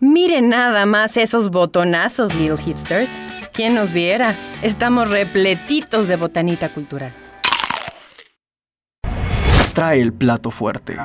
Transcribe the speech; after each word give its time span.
Miren 0.00 0.48
nada 0.48 0.86
más 0.86 1.16
esos 1.16 1.50
botonazos, 1.50 2.32
little 2.36 2.56
hipsters. 2.56 3.10
¿Quién 3.52 3.74
nos 3.74 3.92
viera? 3.92 4.36
Estamos 4.62 5.10
repletitos 5.10 6.06
de 6.06 6.14
botanita 6.14 6.72
cultural. 6.72 7.12
Trae 9.74 10.00
el 10.00 10.12
plato 10.12 10.52
fuerte. 10.52 10.96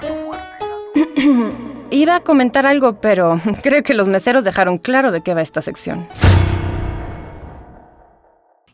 Iba 1.89 2.17
a 2.17 2.19
comentar 2.19 2.67
algo, 2.67 3.01
pero 3.01 3.39
creo 3.63 3.81
que 3.81 3.95
los 3.95 4.07
meseros 4.07 4.43
dejaron 4.43 4.77
claro 4.77 5.11
de 5.11 5.21
qué 5.21 5.33
va 5.33 5.41
esta 5.41 5.63
sección. 5.63 6.07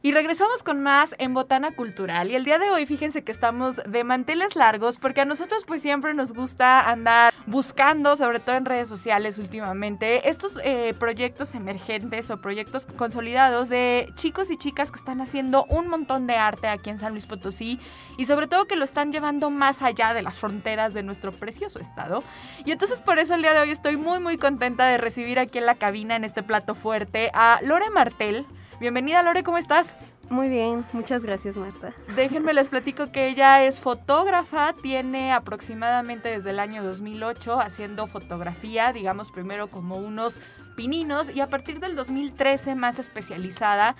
Y 0.01 0.13
regresamos 0.13 0.63
con 0.63 0.81
más 0.81 1.13
en 1.17 1.33
Botana 1.33 1.71
Cultural. 1.71 2.31
Y 2.31 2.35
el 2.35 2.45
día 2.45 2.57
de 2.57 2.69
hoy, 2.69 2.85
fíjense 2.85 3.25
que 3.25 3.33
estamos 3.33 3.75
de 3.85 4.05
manteles 4.05 4.55
largos, 4.55 4.97
porque 4.97 5.19
a 5.19 5.25
nosotros 5.25 5.65
pues 5.67 5.81
siempre 5.81 6.13
nos 6.13 6.31
gusta 6.31 6.89
andar 6.89 7.33
buscando, 7.47 8.15
sobre 8.15 8.39
todo 8.39 8.55
en 8.55 8.63
redes 8.63 8.87
sociales 8.87 9.39
últimamente, 9.39 10.29
estos 10.29 10.57
eh, 10.63 10.93
proyectos 10.97 11.53
emergentes 11.53 12.31
o 12.31 12.39
proyectos 12.39 12.85
consolidados 12.85 13.67
de 13.67 14.09
chicos 14.15 14.49
y 14.51 14.55
chicas 14.55 14.89
que 14.89 14.99
están 14.99 15.19
haciendo 15.19 15.65
un 15.65 15.89
montón 15.89 16.27
de 16.27 16.35
arte 16.35 16.69
aquí 16.69 16.89
en 16.91 16.97
San 16.97 17.11
Luis 17.11 17.27
Potosí 17.27 17.77
y 18.17 18.25
sobre 18.25 18.47
todo 18.47 18.67
que 18.67 18.77
lo 18.77 18.85
están 18.85 19.11
llevando 19.11 19.49
más 19.49 19.81
allá 19.81 20.13
de 20.13 20.21
las 20.21 20.39
fronteras 20.39 20.93
de 20.93 21.03
nuestro 21.03 21.33
precioso 21.33 21.77
estado. 21.77 22.23
Y 22.63 22.71
entonces 22.71 23.01
por 23.01 23.19
eso 23.19 23.35
el 23.35 23.41
día 23.41 23.53
de 23.53 23.59
hoy 23.59 23.71
estoy 23.71 23.97
muy 23.97 24.21
muy 24.21 24.37
contenta 24.37 24.87
de 24.87 24.97
recibir 24.97 25.39
aquí 25.39 25.57
en 25.57 25.65
la 25.65 25.75
cabina, 25.75 26.15
en 26.15 26.23
este 26.23 26.41
plato 26.41 26.73
fuerte, 26.73 27.31
a 27.33 27.59
Lore 27.63 27.89
Martel. 27.89 28.45
Bienvenida 28.79 29.21
Lore, 29.23 29.43
¿cómo 29.43 29.57
estás? 29.57 29.93
Muy 30.29 30.47
bien, 30.47 30.85
muchas 30.93 31.25
gracias 31.25 31.57
Marta. 31.57 31.93
Déjenme 32.15 32.53
les 32.53 32.69
platico 32.69 33.11
que 33.11 33.27
ella 33.27 33.65
es 33.65 33.81
fotógrafa, 33.81 34.71
tiene 34.71 35.33
aproximadamente 35.33 36.29
desde 36.29 36.51
el 36.51 36.59
año 36.59 36.81
2008 36.81 37.59
haciendo 37.59 38.07
fotografía, 38.07 38.93
digamos 38.93 39.31
primero 39.31 39.69
como 39.69 39.97
unos 39.97 40.39
pininos 40.77 41.29
y 41.29 41.41
a 41.41 41.47
partir 41.47 41.81
del 41.81 41.97
2013 41.97 42.75
más 42.75 42.99
especializada. 42.99 43.97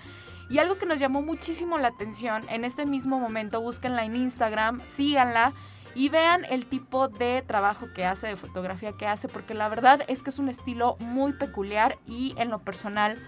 Y 0.50 0.60
algo 0.60 0.78
que 0.78 0.86
nos 0.86 0.98
llamó 0.98 1.22
muchísimo 1.22 1.78
la 1.78 1.90
atención, 1.90 2.44
en 2.48 2.64
este 2.64 2.86
mismo 2.86 3.20
momento 3.20 3.60
búsquenla 3.60 4.06
en 4.06 4.16
Instagram, 4.16 4.82
síganla 4.88 5.52
y 5.94 6.08
vean 6.08 6.46
el 6.46 6.66
tipo 6.66 7.10
de 7.10 7.44
trabajo 7.46 7.88
que 7.94 8.06
hace, 8.06 8.28
de 8.28 8.38
fotografía 8.38 8.94
que 8.94 9.08
hace, 9.08 9.28
porque 9.28 9.56
la 9.56 9.68
verdad 9.68 10.06
es 10.08 10.24
que 10.24 10.30
es 10.30 10.40
un 10.40 10.48
estilo 10.48 10.96
muy 11.00 11.34
peculiar 11.34 11.98
y 12.08 12.34
en 12.38 12.50
lo 12.50 12.60
personal 12.60 13.20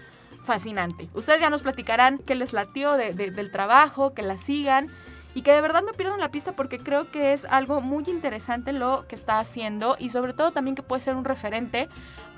fascinante. 0.42 1.08
Ustedes 1.14 1.40
ya 1.40 1.50
nos 1.50 1.62
platicarán 1.62 2.18
qué 2.18 2.34
les 2.34 2.52
latió 2.52 2.92
del 2.96 3.50
trabajo, 3.50 4.14
que 4.14 4.22
la 4.22 4.38
sigan 4.38 4.88
y 5.34 5.42
que 5.42 5.52
de 5.52 5.60
verdad 5.60 5.82
no 5.82 5.92
pierdan 5.92 6.20
la 6.20 6.30
pista 6.30 6.52
porque 6.52 6.78
creo 6.78 7.10
que 7.10 7.32
es 7.32 7.44
algo 7.46 7.80
muy 7.80 8.04
interesante 8.06 8.72
lo 8.72 9.06
que 9.08 9.14
está 9.14 9.38
haciendo 9.38 9.96
y 9.98 10.10
sobre 10.10 10.34
todo 10.34 10.52
también 10.52 10.74
que 10.74 10.82
puede 10.82 11.02
ser 11.02 11.16
un 11.16 11.24
referente 11.24 11.88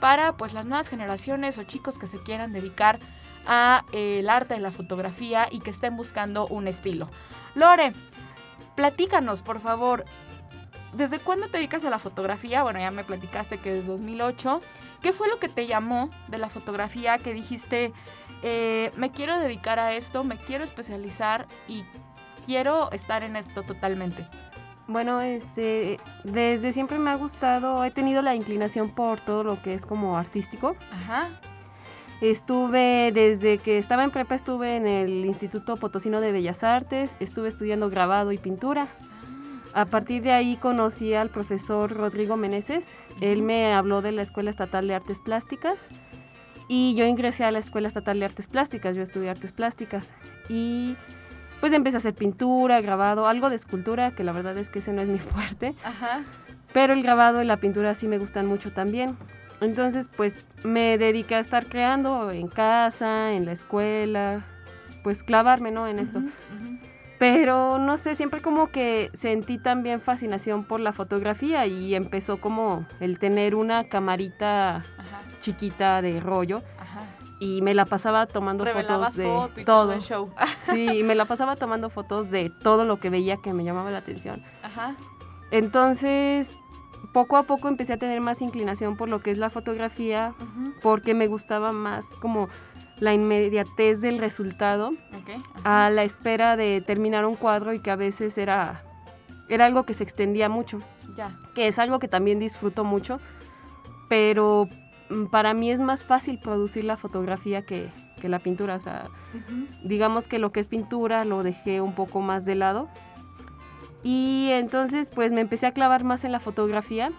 para 0.00 0.36
pues 0.36 0.52
las 0.52 0.66
nuevas 0.66 0.88
generaciones 0.88 1.58
o 1.58 1.64
chicos 1.64 1.98
que 1.98 2.06
se 2.06 2.22
quieran 2.22 2.52
dedicar 2.52 2.98
a 3.46 3.84
eh, 3.92 4.20
el 4.20 4.30
arte 4.30 4.54
de 4.54 4.60
la 4.60 4.70
fotografía 4.70 5.48
y 5.50 5.58
que 5.60 5.70
estén 5.70 5.96
buscando 5.96 6.46
un 6.46 6.68
estilo. 6.68 7.08
Lore, 7.54 7.92
platícanos 8.76 9.42
por 9.42 9.60
favor, 9.60 10.04
¿desde 10.96 11.18
cuándo 11.18 11.48
te 11.48 11.58
dedicas 11.58 11.84
a 11.84 11.90
la 11.90 11.98
fotografía? 11.98 12.62
Bueno, 12.62 12.78
ya 12.80 12.90
me 12.90 13.04
platicaste 13.04 13.58
que 13.58 13.72
desde 13.72 13.92
2008. 13.92 14.60
¿Qué 15.02 15.12
fue 15.12 15.28
lo 15.28 15.38
que 15.38 15.48
te 15.48 15.66
llamó 15.66 16.10
de 16.28 16.38
la 16.38 16.48
fotografía 16.48 17.18
que 17.18 17.34
dijiste, 17.34 17.92
eh, 18.42 18.90
me 18.96 19.10
quiero 19.10 19.38
dedicar 19.38 19.78
a 19.78 19.92
esto, 19.92 20.24
me 20.24 20.38
quiero 20.38 20.64
especializar 20.64 21.46
y 21.68 21.84
quiero 22.46 22.90
estar 22.92 23.22
en 23.22 23.36
esto 23.36 23.62
totalmente? 23.62 24.26
Bueno, 24.86 25.20
este, 25.20 25.98
desde 26.24 26.72
siempre 26.72 26.98
me 26.98 27.10
ha 27.10 27.14
gustado, 27.14 27.84
he 27.84 27.90
tenido 27.90 28.20
la 28.20 28.34
inclinación 28.34 28.90
por 28.90 29.20
todo 29.20 29.42
lo 29.42 29.62
que 29.62 29.74
es 29.74 29.86
como 29.86 30.16
artístico. 30.18 30.76
Ajá. 30.92 31.28
Estuve, 32.20 33.10
desde 33.12 33.58
que 33.58 33.78
estaba 33.78 34.04
en 34.04 34.10
prepa, 34.10 34.34
estuve 34.34 34.76
en 34.76 34.86
el 34.86 35.24
Instituto 35.24 35.76
Potosino 35.76 36.20
de 36.20 36.32
Bellas 36.32 36.62
Artes, 36.62 37.16
estuve 37.18 37.48
estudiando 37.48 37.90
grabado 37.90 38.32
y 38.32 38.38
pintura. 38.38 38.88
A 39.74 39.86
partir 39.86 40.22
de 40.22 40.30
ahí 40.30 40.56
conocí 40.56 41.14
al 41.14 41.30
profesor 41.30 41.92
Rodrigo 41.92 42.36
Meneses. 42.36 42.94
Él 43.20 43.42
me 43.42 43.72
habló 43.74 44.02
de 44.02 44.12
la 44.12 44.22
Escuela 44.22 44.50
Estatal 44.50 44.86
de 44.86 44.94
Artes 44.94 45.20
Plásticas 45.20 45.88
y 46.68 46.94
yo 46.94 47.04
ingresé 47.06 47.42
a 47.42 47.50
la 47.50 47.58
Escuela 47.58 47.88
Estatal 47.88 48.20
de 48.20 48.24
Artes 48.26 48.46
Plásticas. 48.46 48.94
Yo 48.94 49.02
estudié 49.02 49.30
artes 49.30 49.50
plásticas 49.50 50.08
y 50.48 50.96
pues 51.60 51.72
empecé 51.72 51.96
a 51.96 51.98
hacer 51.98 52.14
pintura, 52.14 52.80
grabado, 52.80 53.26
algo 53.26 53.50
de 53.50 53.56
escultura, 53.56 54.12
que 54.12 54.22
la 54.22 54.32
verdad 54.32 54.56
es 54.58 54.68
que 54.68 54.78
ese 54.78 54.92
no 54.92 55.02
es 55.02 55.08
mi 55.08 55.18
fuerte. 55.18 55.74
Ajá. 55.82 56.22
Pero 56.72 56.92
el 56.92 57.02
grabado 57.02 57.42
y 57.42 57.44
la 57.44 57.56
pintura 57.56 57.94
sí 57.94 58.06
me 58.06 58.18
gustan 58.18 58.46
mucho 58.46 58.72
también. 58.72 59.16
Entonces, 59.60 60.08
pues 60.08 60.44
me 60.62 60.98
dediqué 60.98 61.34
a 61.34 61.40
estar 61.40 61.66
creando 61.66 62.30
en 62.30 62.46
casa, 62.46 63.32
en 63.32 63.44
la 63.44 63.52
escuela, 63.52 64.44
pues 65.02 65.22
clavarme, 65.22 65.70
¿no? 65.70 65.88
En 65.88 65.98
esto. 65.98 66.20
Pero 67.18 67.78
no 67.78 67.96
sé, 67.96 68.14
siempre 68.14 68.42
como 68.42 68.68
que 68.68 69.10
sentí 69.14 69.58
también 69.58 70.00
fascinación 70.00 70.64
por 70.64 70.80
la 70.80 70.92
fotografía 70.92 71.66
y 71.66 71.94
empezó 71.94 72.40
como 72.40 72.86
el 73.00 73.18
tener 73.18 73.54
una 73.54 73.88
camarita 73.88 74.82
chiquita 75.40 76.02
de 76.02 76.20
rollo. 76.20 76.62
Y 77.40 77.62
me 77.62 77.74
la 77.74 77.84
pasaba 77.84 78.26
tomando 78.26 78.64
fotos 78.64 79.16
de 79.16 79.64
todo. 79.66 79.92
el 79.92 80.00
show. 80.00 80.32
sí, 80.72 81.02
me 81.02 81.14
la 81.14 81.26
pasaba 81.26 81.56
tomando 81.56 81.90
fotos 81.90 82.30
de 82.30 82.48
todo 82.48 82.84
lo 82.84 83.00
que 83.00 83.10
veía 83.10 83.36
que 83.38 83.52
me 83.52 83.64
llamaba 83.64 83.90
la 83.90 83.98
atención. 83.98 84.42
Ajá. 84.62 84.94
Entonces, 85.50 86.56
poco 87.12 87.36
a 87.36 87.42
poco 87.42 87.68
empecé 87.68 87.92
a 87.92 87.96
tener 87.96 88.20
más 88.20 88.40
inclinación 88.40 88.96
por 88.96 89.08
lo 89.08 89.20
que 89.20 89.30
es 89.30 89.38
la 89.38 89.50
fotografía, 89.50 90.34
porque 90.82 91.12
me 91.12 91.26
gustaba 91.26 91.72
más 91.72 92.06
como 92.20 92.48
la 93.00 93.12
inmediatez 93.12 94.00
del 94.00 94.18
resultado 94.18 94.92
a 95.64 95.90
la 95.90 96.04
espera 96.04 96.56
de 96.56 96.80
terminar 96.80 97.26
un 97.26 97.34
cuadro 97.34 97.72
y 97.72 97.80
que 97.80 97.90
a 97.90 97.96
veces 97.96 98.38
era, 98.38 98.82
era 99.48 99.66
algo 99.66 99.84
que 99.84 99.94
se 99.94 100.04
extendía 100.04 100.48
mucho. 100.48 100.78
Ya. 101.16 101.38
Que 101.54 101.68
es 101.68 101.78
algo 101.78 101.98
que 101.98 102.08
también 102.08 102.38
disfruto 102.38 102.84
mucho, 102.84 103.20
pero 104.08 104.68
mm, 105.10 105.26
para 105.26 105.54
mí 105.54 105.70
es 105.70 105.80
más 105.80 106.04
fácil 106.04 106.38
producir 106.38 106.84
la 106.84 106.96
fotografía 106.96 107.62
que, 107.62 107.90
la 108.22 108.38
pintura. 108.38 108.76
O 108.76 108.80
sea, 108.80 109.02
digamos 109.84 110.28
que 110.28 110.38
lo 110.38 110.50
que 110.50 110.60
es 110.60 110.68
pintura 110.68 111.26
lo 111.26 111.42
dejé 111.42 111.82
un 111.82 111.94
poco 111.94 112.22
más 112.22 112.46
de 112.46 112.54
lado. 112.54 112.88
Y 114.02 114.48
entonces 114.52 115.10
pues 115.14 115.30
me 115.30 115.42
empecé 115.42 115.66
a 115.66 115.72
clavar 115.72 116.04
más 116.04 116.24
en 116.24 116.32
la 116.32 116.40
fotografía. 116.40 117.12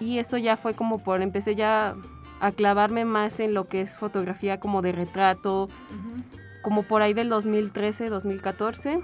Y 0.00 0.18
eso 0.18 0.36
ya 0.36 0.56
fue 0.56 0.74
como 0.74 0.98
por, 0.98 1.22
empecé 1.22 1.54
ya 1.54 1.94
a 2.40 2.52
clavarme 2.52 3.04
más 3.04 3.40
en 3.40 3.54
lo 3.54 3.68
que 3.68 3.80
es 3.80 3.96
fotografía 3.96 4.60
como 4.60 4.82
de 4.82 4.92
retrato, 4.92 5.68
como 6.62 6.82
por 6.82 7.02
ahí 7.02 7.14
del 7.14 7.28
2013, 7.28 8.08
2014, 8.08 9.00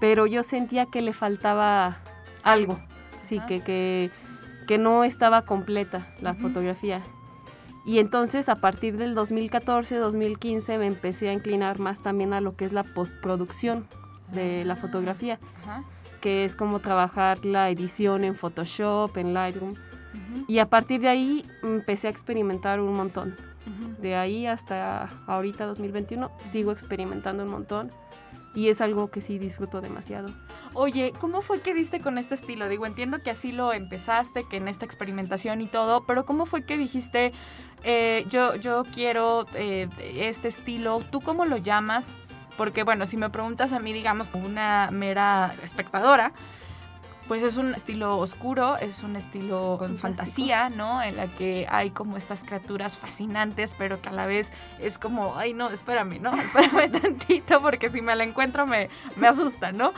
pero 0.00 0.26
yo 0.26 0.42
sentía 0.42 0.86
que 0.86 1.02
le 1.02 1.12
faltaba 1.12 1.98
algo, 2.42 2.78
sí, 3.24 3.40
que, 3.46 3.60
que, 3.60 4.10
que, 4.66 4.78
no 4.78 5.04
estaba 5.04 5.42
completa 5.42 6.06
la 6.20 6.34
fotografía. 6.34 7.02
Y 7.86 8.00
entonces 8.00 8.48
a 8.48 8.56
partir 8.56 8.96
del 8.96 9.14
2014, 9.14 9.96
2015 9.96 10.78
me 10.78 10.86
empecé 10.86 11.30
a 11.30 11.32
inclinar 11.32 11.78
más 11.78 12.02
también 12.02 12.32
a 12.32 12.40
lo 12.40 12.54
que 12.54 12.64
es 12.64 12.72
la 12.72 12.82
postproducción 12.82 13.86
de 14.32 14.64
la 14.64 14.74
ah, 14.74 14.76
fotografía, 14.76 15.38
que 16.20 16.44
es 16.44 16.54
como 16.54 16.80
trabajar 16.80 17.44
la 17.44 17.70
edición 17.70 18.24
en 18.24 18.34
Photoshop, 18.34 19.16
en 19.16 19.32
Lightroom 19.32 19.74
y 20.46 20.58
a 20.58 20.66
partir 20.66 21.00
de 21.00 21.08
ahí 21.08 21.44
empecé 21.62 22.06
a 22.06 22.10
experimentar 22.10 22.80
un 22.80 22.92
montón. 22.92 23.36
De 24.00 24.16
ahí 24.16 24.46
hasta 24.46 25.10
ahorita 25.26 25.66
2021 25.66 26.30
sigo 26.42 26.72
experimentando 26.72 27.44
un 27.44 27.50
montón 27.50 27.92
y 28.54 28.70
es 28.70 28.80
algo 28.80 29.10
que 29.10 29.20
sí 29.20 29.38
disfruto 29.38 29.80
demasiado. 29.80 30.28
Oye, 30.74 31.12
¿cómo 31.20 31.42
fue 31.42 31.60
que 31.60 31.74
diste 31.74 32.00
con 32.00 32.18
este 32.18 32.34
estilo? 32.34 32.68
Digo, 32.68 32.86
entiendo 32.86 33.22
que 33.22 33.30
así 33.30 33.52
lo 33.52 33.72
empezaste, 33.72 34.46
que 34.48 34.56
en 34.56 34.68
esta 34.68 34.84
experimentación 34.84 35.60
y 35.60 35.66
todo, 35.66 36.06
pero 36.06 36.24
¿cómo 36.24 36.46
fue 36.46 36.64
que 36.64 36.76
dijiste, 36.76 37.32
eh, 37.84 38.26
yo, 38.28 38.56
yo 38.56 38.84
quiero 38.92 39.46
eh, 39.54 39.88
este 40.00 40.48
estilo? 40.48 41.00
¿Tú 41.10 41.20
cómo 41.20 41.44
lo 41.44 41.56
llamas? 41.56 42.14
Porque 42.56 42.82
bueno, 42.82 43.06
si 43.06 43.16
me 43.16 43.30
preguntas 43.30 43.72
a 43.72 43.78
mí, 43.78 43.92
digamos, 43.92 44.30
como 44.30 44.46
una 44.46 44.88
mera 44.90 45.54
espectadora, 45.62 46.32
pues 47.28 47.42
es 47.42 47.58
un 47.58 47.74
estilo 47.74 48.16
oscuro, 48.16 48.78
es 48.78 49.02
un 49.02 49.14
estilo 49.14 49.76
con 49.78 49.98
fantasía, 49.98 50.70
¿no? 50.70 51.02
En 51.02 51.16
la 51.16 51.28
que 51.28 51.66
hay 51.68 51.90
como 51.90 52.16
estas 52.16 52.42
criaturas 52.42 52.98
fascinantes, 52.98 53.74
pero 53.76 54.00
que 54.00 54.08
a 54.08 54.12
la 54.12 54.24
vez 54.24 54.50
es 54.80 54.98
como, 54.98 55.36
ay, 55.36 55.52
no, 55.52 55.68
espérame, 55.68 56.20
¿no? 56.20 56.32
Espérame 56.40 56.90
tantito 56.90 57.60
porque 57.60 57.90
si 57.90 58.00
me 58.00 58.16
la 58.16 58.24
encuentro 58.24 58.66
me, 58.66 58.88
me 59.16 59.28
asusta, 59.28 59.72
¿no? 59.72 59.92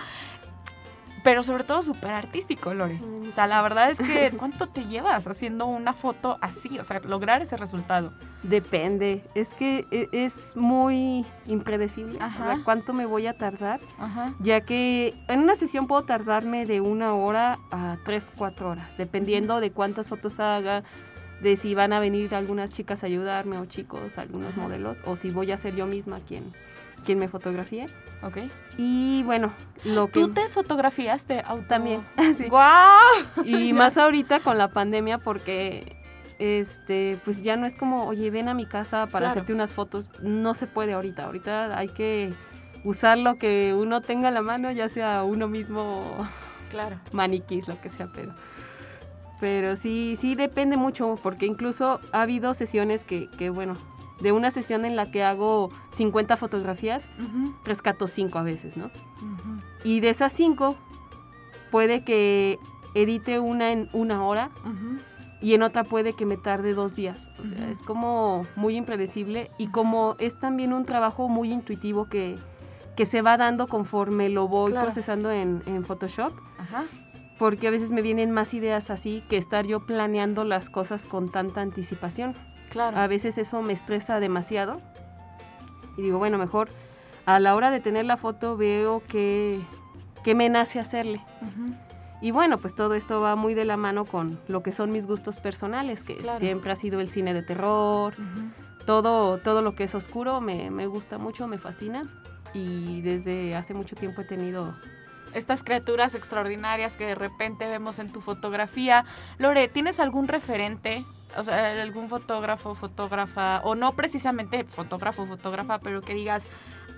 Pero 1.22 1.43
sobre 1.43 1.64
todo 1.64 1.82
súper 1.82 2.12
artístico, 2.12 2.72
Lore. 2.75 2.94
Mm, 2.94 3.28
o 3.28 3.31
sea, 3.31 3.46
la 3.46 3.62
verdad 3.62 3.90
es 3.90 3.99
que 3.99 4.31
¿cuánto 4.38 4.69
te 4.69 4.84
llevas 4.87 5.26
haciendo 5.26 5.67
una 5.67 5.93
foto 5.93 6.38
así? 6.40 6.78
O 6.78 6.84
sea, 6.84 7.00
lograr 7.00 7.43
ese 7.43 7.56
resultado. 7.56 8.12
Depende, 8.43 9.25
es 9.34 9.55
que 9.55 9.87
e, 9.90 10.08
es 10.12 10.56
muy 10.56 11.26
impredecible 11.46 12.19
cuánto 12.64 12.93
me 12.93 13.06
voy 13.06 13.26
a 13.26 13.37
tardar, 13.37 13.81
ya 14.40 14.62
que 14.62 15.14
en 15.28 15.40
una 15.40 15.55
sesión 15.55 15.87
puedo 15.87 16.05
tardarme 16.05 16.64
de 16.67 16.81
una 16.81 17.14
hora 17.14 17.58
a 17.70 17.99
tres, 18.05 18.32
cuatro 18.37 18.70
horas, 18.70 18.96
dependiendo 18.96 19.61
de 19.61 19.73
cuántas 19.73 20.08
fotos 20.08 20.40
haga, 20.40 20.82
de 21.43 21.56
si 21.56 21.75
van 21.75 21.93
a 21.93 22.00
venir 22.00 22.34
algunas 22.34 22.73
chicas 22.73 23.02
a 23.02 23.06
ayudarme 23.06 23.58
o 23.58 23.66
chicos, 23.66 24.19
algunos 24.19 24.56
modelos, 24.56 25.02
o 25.06 25.16
si 25.16 25.31
voy 25.31 25.52
a 25.52 25.56
ser 25.56 25.75
yo 25.75 25.87
misma 25.87 26.20
quien, 26.20 26.52
quien 27.05 27.19
me 27.19 27.29
fotografíe. 27.29 27.87
Ok. 28.23 28.38
Y 28.76 29.23
bueno, 29.25 29.52
lo 29.85 30.06
que... 30.08 30.20
¿Tú 30.20 30.29
te 30.32 30.47
fotografiaste 30.49 31.43
auto? 31.47 31.64
También. 31.69 32.02
sí. 32.37 32.47
¡Guau! 32.49 32.99
Y 33.44 33.73
más 33.75 33.97
ahorita 33.99 34.41
con 34.41 34.58
la 34.58 34.69
pandemia 34.69 35.19
porque 35.19 35.97
este 36.38 37.19
pues 37.25 37.43
ya 37.43 37.56
no 37.56 37.67
es 37.67 37.75
como, 37.76 38.06
oye, 38.06 38.31
ven 38.31 38.49
a 38.49 38.55
mi 38.55 38.64
casa 38.67 39.06
para 39.06 39.26
Claro. 39.26 39.31
hacerte 39.32 39.52
unas 39.52 39.73
fotos. 39.73 40.11
No 40.23 40.55
se 40.55 40.67
puede 40.67 40.93
ahorita. 40.94 41.25
Ahorita 41.26 41.76
hay 41.79 41.88
que 41.88 42.32
usar 42.85 43.19
lo 43.19 43.37
que 43.38 43.75
uno 43.75 44.00
tenga 44.00 44.29
a 44.29 44.31
la 44.32 44.43
mano, 44.43 44.70
ya 44.70 44.88
sea 44.88 45.23
uno 45.25 45.49
mismo 45.49 46.26
Claro. 46.70 46.97
maniquís, 47.12 47.67
lo 47.69 47.81
que 47.81 47.91
sea, 47.91 48.08
pero 48.14 48.32
pero 49.41 49.75
sí, 49.76 50.19
sí 50.20 50.35
depende 50.35 50.76
mucho, 50.76 51.19
porque 51.23 51.47
incluso 51.47 51.99
ha 52.12 52.20
habido 52.23 52.52
sesiones 52.52 53.05
que, 53.05 53.29
que, 53.31 53.49
bueno, 53.49 53.75
de 54.20 54.32
una 54.32 54.50
sesión 54.50 54.84
en 54.84 54.96
la 54.96 55.11
que 55.11 55.22
hago 55.25 55.70
50 55.93 56.37
fotografías, 56.37 57.06
rescato 57.64 58.06
5 58.06 58.38
a 58.38 58.43
veces, 58.43 58.76
¿no? 58.76 58.90
Y 59.84 60.00
de 60.00 60.11
esas 60.11 60.32
5, 60.32 60.76
puede 61.70 62.05
que 62.05 62.58
edite 62.94 63.38
una 63.40 63.72
en 63.72 63.88
una 63.93 64.25
hora 64.25 64.50
y 65.40 65.55
en 65.55 65.62
otra 65.62 65.84
puede 65.84 66.12
que 66.12 66.26
me 66.26 66.37
tarde 66.37 66.75
dos 66.75 66.94
días. 66.94 67.28
O 67.38 67.43
sea, 67.44 67.62
Ujú. 67.62 67.70
Es 67.72 67.82
como 67.82 68.43
muy 68.56 68.76
impredecible 68.76 69.50
y 69.58 69.69
como 69.69 70.17
es 70.19 70.38
también 70.38 70.73
un 70.73 70.84
trabajo 70.84 71.28
muy 71.28 71.50
intuitivo 71.52 72.08
que, 72.08 72.37
que 72.96 73.06
se 73.06 73.23
va 73.23 73.37
dando 73.38 73.66
conforme 73.66 74.28
lo 74.28 74.49
voy 74.49 74.73
Claro. 74.73 74.87
procesando 74.87 75.31
en, 75.31 75.62
en 75.66 75.84
Photoshop, 75.84 76.32
Ajá. 76.58 76.84
porque 77.38 77.69
a 77.69 77.70
veces 77.70 77.90
me 77.90 78.02
vienen 78.02 78.32
más 78.32 78.52
ideas 78.52 78.90
así 78.90 79.23
que 79.31 79.38
estar 79.38 79.64
yo 79.66 79.81
planeando 79.87 80.44
las 80.44 80.69
cosas 80.69 81.06
con 81.06 81.31
tanta 81.31 81.62
anticipación. 81.62 82.34
Claro. 82.70 82.96
A 82.96 83.06
veces 83.06 83.37
eso 83.38 83.61
me 83.62 83.72
estresa 83.75 84.19
demasiado 84.20 84.81
y 85.96 86.02
digo, 86.02 86.19
bueno, 86.19 86.38
mejor 86.38 86.69
a 87.26 87.38
la 87.38 87.55
hora 87.55 87.70
de 87.70 87.81
tener 87.81 88.05
la 88.06 88.17
foto 88.17 88.56
veo 88.56 89.02
que, 89.06 89.61
que 90.25 90.34
me 90.34 90.49
nace 90.49 90.81
hacerle. 90.81 91.20
Y 92.22 92.31
bueno, 92.32 92.58
pues 92.58 92.75
todo 92.75 92.94
esto 92.94 93.20
va 93.20 93.34
muy 93.37 93.55
de 93.55 93.64
la 93.64 93.76
mano 93.76 94.05
con 94.05 94.38
lo 94.49 94.62
que 94.62 94.72
son 94.72 94.90
mis 94.90 95.06
gustos 95.06 95.38
personales, 95.38 96.02
que 96.02 96.17
Claro. 96.17 96.38
siempre 96.38 96.70
ha 96.72 96.76
sido 96.76 97.00
el 97.00 97.08
cine 97.08 97.32
de 97.34 97.43
terror, 97.43 98.14
todo, 98.87 99.38
todo 99.38 99.62
lo 99.62 99.75
que 99.75 99.84
es 99.84 99.94
oscuro 99.94 100.40
me, 100.40 100.70
me 100.70 100.87
gusta 100.87 101.19
mucho, 101.19 101.46
me 101.46 101.58
fascina. 101.58 102.02
Y 102.52 103.00
desde 103.02 103.55
hace 103.56 103.75
mucho 103.75 103.96
tiempo 103.96 104.23
he 104.23 104.25
tenido... 104.25 104.75
Estas 105.32 105.62
criaturas 105.62 106.16
extraordinarias 106.16 106.96
que 106.96 107.06
de 107.06 107.14
repente 107.14 107.69
vemos 107.69 108.00
en 108.00 108.11
tu 108.11 108.20
fotografía. 108.20 109.05
Lore, 109.38 109.69
¿tienes 109.69 110.00
algún 110.00 110.26
referente? 110.26 111.05
O 111.36 111.44
sea, 111.44 111.82
algún 111.82 112.08
fotógrafo, 112.08 112.74
fotógrafa, 112.74 113.60
o 113.64 113.74
no 113.74 113.92
precisamente 113.92 114.64
fotógrafo, 114.64 115.26
fotógrafa, 115.26 115.78
pero 115.78 116.00
que 116.00 116.14
digas, 116.14 116.46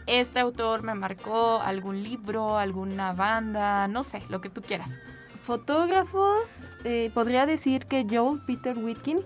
este 0.07 0.41
autor 0.41 0.83
me 0.83 0.95
marcó 0.95 1.61
algún 1.61 2.03
libro, 2.03 2.59
alguna 2.59 3.13
banda, 3.13 3.89
no 3.89 4.03
sé, 4.03 4.23
lo 4.29 4.41
que 4.41 4.49
tú 4.49 4.63
quieras. 4.63 4.99
Fotógrafos, 5.43 6.77
eh, 6.85 7.11
podría 7.15 7.47
decir 7.47 7.87
que 7.87 8.07
Joel 8.09 8.41
Peter 8.47 8.79
Whitkin 8.79 9.21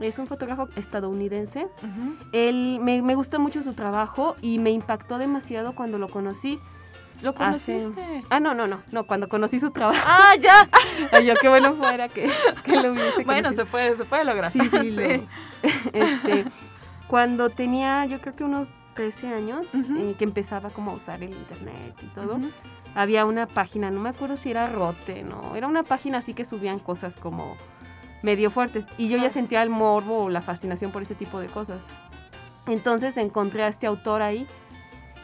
es 0.00 0.18
un 0.18 0.28
fotógrafo 0.28 0.68
estadounidense. 0.76 1.66
Él, 2.32 2.78
me, 2.80 3.02
me 3.02 3.16
gusta 3.16 3.40
mucho 3.40 3.62
su 3.62 3.72
trabajo 3.72 4.36
y 4.40 4.60
me 4.60 4.70
impactó 4.70 5.18
demasiado 5.18 5.74
cuando 5.74 5.98
lo 5.98 6.08
conocí. 6.08 6.60
¿Lo 7.22 7.30
Hace- 7.38 7.78
conociste? 7.78 8.22
Ah, 8.30 8.40
no, 8.40 8.54
no, 8.54 8.66
no, 8.66 8.82
no, 8.92 9.04
cuando 9.06 9.28
conocí 9.28 9.58
su 9.58 9.70
trabajo. 9.70 9.98
¡Ah, 10.04 10.34
ya! 10.40 10.68
Ay, 11.12 11.26
yo 11.26 11.34
qué 11.40 11.48
bueno 11.48 11.74
fuera 11.74 12.08
que, 12.08 12.30
que 12.64 12.76
lo 12.76 12.92
hubiese 12.92 13.24
Bueno, 13.24 13.52
se 13.52 13.64
puede, 13.64 13.96
se 13.96 14.04
puede 14.04 14.24
lograr. 14.24 14.52
Sí, 14.52 14.60
sí, 14.70 14.90
lo- 14.90 15.02
este, 15.92 16.44
cuando 17.08 17.50
tenía 17.50 18.04
yo 18.06 18.20
creo 18.20 18.34
que 18.36 18.44
unos 18.44 18.78
13 18.94 19.28
años, 19.28 19.74
eh, 19.74 20.14
que 20.18 20.24
empezaba 20.24 20.70
como 20.70 20.90
a 20.90 20.94
usar 20.94 21.22
el 21.22 21.30
internet 21.30 21.94
y 22.02 22.06
todo, 22.08 22.38
había 22.94 23.24
una 23.24 23.46
página, 23.46 23.90
no 23.90 24.00
me 24.00 24.08
acuerdo 24.10 24.36
si 24.36 24.50
era 24.50 24.68
Rote, 24.68 25.22
no, 25.22 25.54
era 25.56 25.66
una 25.68 25.82
página 25.82 26.18
así 26.18 26.34
que 26.34 26.44
subían 26.44 26.78
cosas 26.78 27.16
como 27.16 27.56
medio 28.22 28.50
fuertes 28.50 28.84
y 28.98 29.08
yo 29.08 29.18
ya 29.18 29.30
sentía 29.30 29.62
el 29.62 29.70
morbo 29.70 30.24
o 30.24 30.28
la 30.30 30.40
fascinación 30.42 30.90
por 30.92 31.02
ese 31.02 31.14
tipo 31.14 31.38
de 31.40 31.46
cosas. 31.48 31.82
Entonces 32.66 33.16
encontré 33.18 33.62
a 33.62 33.68
este 33.68 33.86
autor 33.86 34.22
ahí 34.22 34.46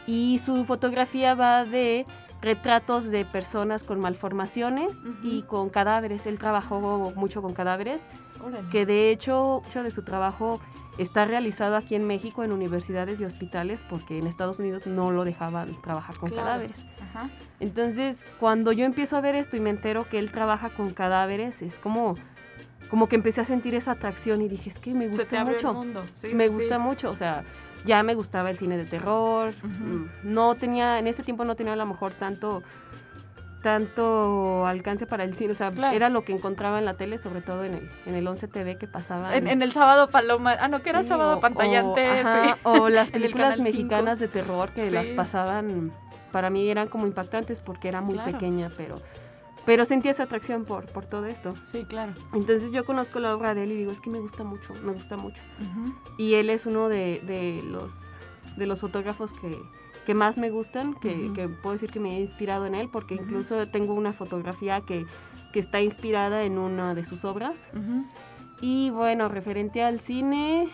y 0.07 0.39
su 0.39 0.65
fotografía 0.65 1.33
va 1.35 1.63
de 1.65 2.05
retratos 2.41 3.09
de 3.09 3.23
personas 3.23 3.83
con 3.83 3.99
malformaciones 3.99 4.97
y 5.21 5.43
con 5.43 5.69
cadáveres. 5.69 6.25
Él 6.27 6.37
trabajó 6.39 7.13
mucho 7.15 7.41
con 7.41 7.53
cadáveres 7.53 8.01
Órale. 8.45 8.67
que 8.69 8.85
de 8.85 9.11
hecho 9.11 9.61
mucho 9.63 9.81
de 9.83 9.91
su 9.91 10.03
trabajo 10.03 10.59
está 10.97 11.23
realizado 11.25 11.77
aquí 11.77 11.95
en 11.95 12.05
México 12.05 12.43
en 12.43 12.51
universidades 12.51 13.19
y 13.21 13.25
hospitales 13.25 13.83
porque 13.89 14.19
en 14.19 14.27
Estados 14.27 14.59
Unidos 14.59 14.85
no 14.87 15.11
lo 15.11 15.23
dejaban 15.23 15.69
trabajar 15.81 16.17
con 16.17 16.29
Claro. 16.29 16.43
cadáveres. 16.47 16.85
Ajá. 17.01 17.29
Entonces, 17.61 18.27
cuando 18.39 18.73
yo 18.73 18.83
empiezo 18.85 19.15
a 19.15 19.21
ver 19.21 19.35
esto 19.35 19.55
y 19.55 19.61
me 19.61 19.69
entero 19.69 20.07
que 20.09 20.19
él 20.19 20.29
trabaja 20.29 20.69
con 20.69 20.91
cadáveres, 20.93 21.61
es 21.61 21.75
como 21.79 22.15
como 22.89 23.07
que 23.09 23.15
empecé 23.15 23.41
a 23.41 23.45
sentir 23.45 23.73
esa 23.73 23.91
atracción 23.91 24.43
y 24.43 24.47
dije, 24.47 24.69
es 24.69 24.77
que 24.77 24.93
me 24.93 25.05
Se 25.15 25.25
te 25.25 25.37
gusta 25.39 25.45
mucho. 25.45 25.69
el 25.69 25.75
mundo. 25.77 26.03
Sí, 26.13 26.27
me 26.35 26.47
sí, 26.47 26.53
gusta 26.53 26.75
sí. 26.75 26.81
mucho, 26.81 27.09
o 27.09 27.15
sea, 27.15 27.43
ya 27.85 28.01
me 28.03 28.15
gustaba 28.15 28.49
el 28.49 28.57
cine 28.57 28.77
de 28.77 28.85
terror. 28.85 29.51
Mm, 29.63 30.05
No 30.33 30.55
tenía 30.55 30.99
en 30.99 31.07
ese 31.07 31.23
tiempo 31.23 31.43
no 31.45 31.55
tenía 31.55 31.73
a 31.73 31.75
lo 31.77 31.85
mejor 31.85 32.13
tanto 32.13 32.63
tanto 33.61 34.65
alcance 34.67 35.05
para 35.05 35.23
el 35.23 35.33
cine, 35.35 35.53
o 35.53 35.55
sea, 35.55 35.71
Claro. 35.71 35.95
era 35.95 36.09
lo 36.09 36.23
que 36.25 36.33
encontraba 36.33 36.79
en 36.79 36.85
la 36.85 36.95
tele, 36.95 37.17
sobre 37.17 37.41
todo 37.41 37.63
en 37.63 37.75
el, 37.75 37.89
en 38.05 38.15
el 38.15 38.27
11 38.27 38.49
TV 38.49 38.77
que 38.77 38.87
pasaba. 38.87 39.35
En, 39.37 39.47
en 39.47 39.61
el 39.61 39.71
sábado 39.71 40.09
paloma. 40.09 40.55
Ah, 40.59 40.67
no, 40.67 40.81
que 40.81 40.89
era 40.89 41.01
Sí, 41.01 41.07
sábado 41.09 41.37
o- 41.37 41.39
pantallante. 41.39 42.09
O, 42.09 42.27
ajá, 42.27 42.43
sí. 42.55 42.59
o 42.63 42.89
las 42.89 43.09
películas 43.09 43.59
mexicanas 43.59 44.19
de 44.19 44.27
terror 44.27 44.69
que 44.71 44.91
las 44.91 45.07
pasaban, 45.09 45.93
para 46.33 46.49
mí 46.49 46.69
eran 46.69 46.89
como 46.89 47.07
impactantes 47.07 47.61
porque 47.61 47.87
era 47.87 48.01
muy 48.01 48.15
Claro. 48.15 48.33
pequeña, 48.33 48.69
pero, 48.75 48.95
pero 49.65 49.85
sentía 49.85 50.11
esa 50.11 50.23
atracción 50.23 50.65
por, 50.65 50.85
por 50.91 51.05
todo 51.05 51.25
esto. 51.25 51.53
Sí, 51.71 51.85
claro. 51.85 52.13
Entonces 52.33 52.71
yo 52.71 52.85
conozco 52.85 53.19
la 53.19 53.35
obra 53.35 53.53
de 53.55 53.63
él 53.63 53.71
y 53.71 53.77
digo, 53.77 53.91
es 53.91 53.99
que 53.99 54.09
me 54.09 54.19
gusta 54.19 54.43
mucho, 54.43 54.73
me 54.83 54.91
gusta 54.91 55.17
mucho. 55.17 55.41
Y 56.17 56.33
él 56.35 56.49
es 56.49 56.65
uno 56.65 56.89
de, 56.89 57.21
de 57.25 57.63
los, 57.63 57.91
de 58.57 58.67
los 58.67 58.81
fotógrafos 58.81 59.33
que, 59.33 59.57
que 60.05 60.13
más 60.13 60.37
me 60.37 60.49
gustan, 60.49 60.93
que, 60.95 61.31
que 61.33 61.47
puedo 61.47 61.73
decir 61.73 61.91
que 61.91 61.99
me 61.99 62.17
he 62.17 62.19
inspirado 62.19 62.65
en 62.65 62.75
él, 62.75 62.89
porque 62.91 63.15
incluso 63.15 63.67
tengo 63.67 63.93
una 63.93 64.13
fotografía 64.13 64.81
que, 64.81 65.05
que 65.53 65.59
está 65.59 65.81
inspirada 65.81 66.43
en 66.43 66.57
una 66.57 66.93
de 66.93 67.03
sus 67.03 67.23
obras. 67.23 67.67
Y 68.61 68.89
bueno, 68.91 69.27
referente 69.29 69.83
al 69.83 69.99
cine, 69.99 70.69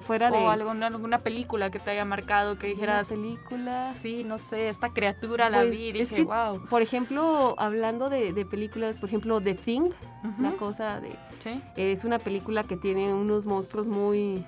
fuera 0.00 0.30
de 0.30 0.38
O 0.38 0.48
alguna, 0.50 0.88
alguna 0.88 1.18
película 1.18 1.70
que 1.70 1.78
te 1.78 1.90
haya 1.90 2.04
marcado, 2.04 2.58
que 2.58 2.66
una 2.66 2.74
dijeras, 2.74 3.08
película. 3.08 3.92
sí, 4.00 4.24
no 4.24 4.38
sé, 4.38 4.68
esta 4.68 4.90
criatura 4.90 5.50
la 5.50 5.58
Pues, 5.60 5.70
vi 5.70 5.76
y 5.76 5.88
es 5.90 6.10
dije, 6.10 6.16
que- 6.16 6.22
wow. 6.24 6.64
Por 6.68 6.82
ejemplo, 6.82 7.54
hablando 7.58 8.08
de, 8.10 8.32
de 8.32 8.44
películas, 8.44 8.96
por 8.96 9.08
ejemplo, 9.08 9.40
The 9.40 9.54
Thing, 9.54 9.90
la 10.40 10.52
cosa 10.52 11.00
de... 11.00 11.16
Sí. 11.40 11.62
Es 11.76 12.04
una 12.04 12.18
película 12.18 12.64
que 12.64 12.76
tiene 12.76 13.12
unos 13.14 13.46
monstruos 13.46 13.86
muy... 13.86 14.44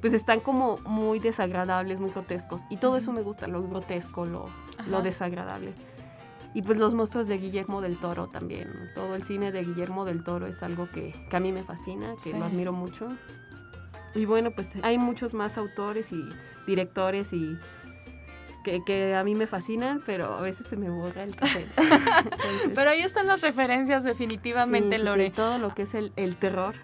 Pues 0.00 0.12
están 0.14 0.40
como 0.40 0.78
muy 0.84 1.20
desagradables, 1.20 2.00
muy 2.00 2.10
grotescos. 2.10 2.62
Y 2.70 2.76
todo 2.78 2.96
eso 2.96 3.12
me 3.12 3.22
gusta, 3.22 3.46
lo 3.46 3.62
grotesco, 3.62 4.26
lo, 4.26 4.46
Ajá. 4.78 4.88
lo 4.88 5.00
desagradable. 5.00 5.74
Y 6.54 6.62
pues 6.62 6.76
los 6.76 6.92
monstruos 6.92 7.28
de 7.28 7.38
Guillermo 7.38 7.80
del 7.80 7.98
Toro 7.98 8.26
también. 8.28 8.90
Todo 8.96 9.14
el 9.14 9.22
cine 9.22 9.52
de 9.52 9.62
Guillermo 9.64 10.04
del 10.04 10.22
Toro 10.24 10.46
es 10.48 10.60
algo 10.62 10.88
que, 10.90 11.12
que 11.30 11.36
a 11.36 11.40
mí 11.40 11.52
me 11.52 11.62
fascina, 11.62 12.14
que 12.14 12.30
Sí. 12.30 12.32
lo 12.32 12.44
admiro 12.44 12.72
mucho. 12.72 13.08
Y 14.14 14.24
bueno, 14.26 14.50
pues 14.50 14.68
hay 14.82 14.98
muchos 14.98 15.34
más 15.34 15.56
autores 15.58 16.12
y 16.12 16.24
directores 16.66 17.32
y 17.32 17.58
que, 18.62 18.84
que 18.84 19.14
a 19.14 19.24
mí 19.24 19.34
me 19.34 19.46
fascinan, 19.46 20.02
pero 20.04 20.34
a 20.34 20.40
veces 20.40 20.66
se 20.68 20.76
me 20.76 20.88
borra 20.90 21.24
el 21.24 21.34
café. 21.36 21.66
Pero 22.74 22.90
ahí 22.90 23.02
están 23.02 23.26
las 23.26 23.40
referencias 23.40 24.04
definitivamente, 24.04 24.98
Lore. 24.98 25.30
todo 25.30 25.58
lo 25.58 25.74
que 25.74 25.82
es 25.82 25.94
el, 25.94 26.12
el 26.16 26.36
terror. 26.36 26.74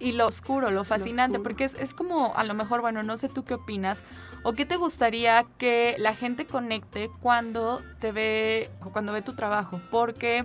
Y 0.00 0.12
lo 0.12 0.26
oscuro, 0.26 0.70
lo 0.70 0.84
fascinante, 0.84 1.36
oscuro. 1.38 1.50
porque 1.50 1.64
es, 1.64 1.74
es 1.74 1.94
como, 1.94 2.34
a 2.36 2.44
lo 2.44 2.54
mejor, 2.54 2.80
bueno, 2.80 3.02
no 3.02 3.16
sé 3.16 3.28
tú 3.28 3.44
qué 3.44 3.54
opinas, 3.54 4.02
o 4.42 4.52
qué 4.52 4.66
te 4.66 4.76
gustaría 4.76 5.46
que 5.56 5.94
la 5.98 6.14
gente 6.14 6.46
conecte 6.46 7.10
cuando 7.20 7.80
te 8.00 8.12
ve, 8.12 8.70
o 8.82 8.90
cuando 8.90 9.12
ve 9.12 9.22
tu 9.22 9.34
trabajo, 9.34 9.80
porque 9.90 10.44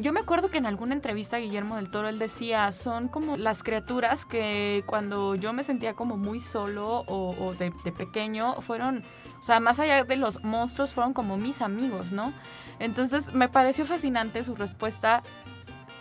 yo 0.00 0.12
me 0.12 0.20
acuerdo 0.20 0.50
que 0.50 0.58
en 0.58 0.66
alguna 0.66 0.94
entrevista 0.94 1.36
Guillermo 1.36 1.76
del 1.76 1.90
Toro, 1.90 2.08
él 2.08 2.18
decía, 2.18 2.72
son 2.72 3.08
como 3.08 3.36
las 3.36 3.62
criaturas 3.62 4.24
que 4.24 4.84
cuando 4.86 5.34
yo 5.34 5.52
me 5.52 5.64
sentía 5.64 5.94
como 5.94 6.16
muy 6.16 6.40
solo 6.40 7.04
o, 7.06 7.54
de, 7.54 7.70
pequeño, 7.70 8.60
fueron, 8.62 9.04
o 9.38 9.42
sea, 9.42 9.60
más 9.60 9.78
allá 9.80 10.04
de 10.04 10.16
los 10.16 10.42
monstruos, 10.42 10.92
fueron 10.92 11.12
como 11.12 11.36
mis 11.36 11.60
amigos, 11.60 12.12
¿no? 12.12 12.32
Entonces 12.78 13.32
me 13.34 13.48
pareció 13.48 13.84
fascinante 13.84 14.42
su 14.44 14.54
respuesta 14.54 15.22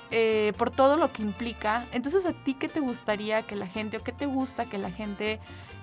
eh, 0.09 0.53
por 0.57 0.71
todo 0.71 0.95
lo 0.97 1.11
que 1.11 1.21
implica. 1.21 1.85
Entonces, 1.91 2.25
¿a 2.25 2.33
ti 2.33 2.53
qué 2.53 2.69
te 2.69 2.79
gustaría 2.79 3.43
que 3.43 3.55
la 3.55 3.67
gente, 3.67 3.97
o 3.97 4.03
qué 4.03 4.11
te 4.11 4.25
gusta 4.25 4.65
que 4.65 4.77
la 4.77 4.91
gente 4.91 5.39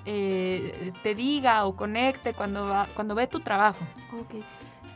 eh, 0.06 0.92
te 1.02 1.14
diga 1.14 1.66
o 1.66 1.76
conecte 1.76 2.32
cuando, 2.32 2.66
va, 2.66 2.88
cuando 2.94 3.14
ve 3.14 3.26
tu 3.26 3.40
trabajo? 3.40 3.84
Ok. 4.18 4.42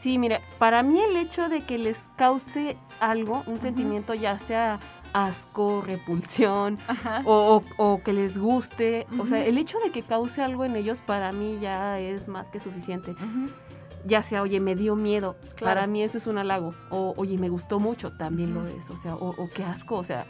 Sí, 0.02 0.18
mira, 0.18 0.40
para 0.58 0.82
mí 0.82 0.98
el 1.00 1.16
hecho 1.16 1.48
de 1.48 1.62
que 1.62 1.78
les 1.78 2.08
cause 2.16 2.76
algo, 2.98 3.44
un 3.46 3.60
sentimiento 3.60 4.14
ya 4.14 4.36
sea 4.40 4.80
asco, 5.12 5.80
repulsión 5.80 6.76
o, 7.24 7.62
o, 7.76 8.02
que 8.02 8.12
les 8.12 8.36
guste. 8.36 9.06
O 9.20 9.26
sea, 9.28 9.46
el 9.46 9.58
hecho 9.58 9.78
de 9.78 9.92
que 9.92 10.02
cause 10.02 10.42
algo 10.42 10.64
en 10.64 10.74
ellos 10.74 11.02
para 11.02 11.30
mí 11.30 11.60
ya 11.60 12.00
es 12.00 12.26
más 12.26 12.50
que 12.50 12.58
suficiente. 12.58 13.14
Ya 14.04 14.24
sea, 14.24 14.42
oye, 14.42 14.58
me 14.58 14.74
dio 14.74 14.96
miedo, 14.96 15.36
para 15.60 15.86
mí 15.86 16.02
eso 16.02 16.18
es 16.18 16.26
un 16.26 16.36
halago. 16.36 16.74
O, 16.90 17.14
oye, 17.16 17.38
me 17.38 17.48
gustó 17.48 17.78
mucho, 17.78 18.10
también 18.10 18.54
lo 18.54 18.66
es. 18.66 18.90
O 18.90 18.96
sea, 18.96 19.14
o, 19.14 19.28
o, 19.40 19.48
qué 19.50 19.62
asco, 19.62 19.98
o 19.98 20.04
sea. 20.04 20.26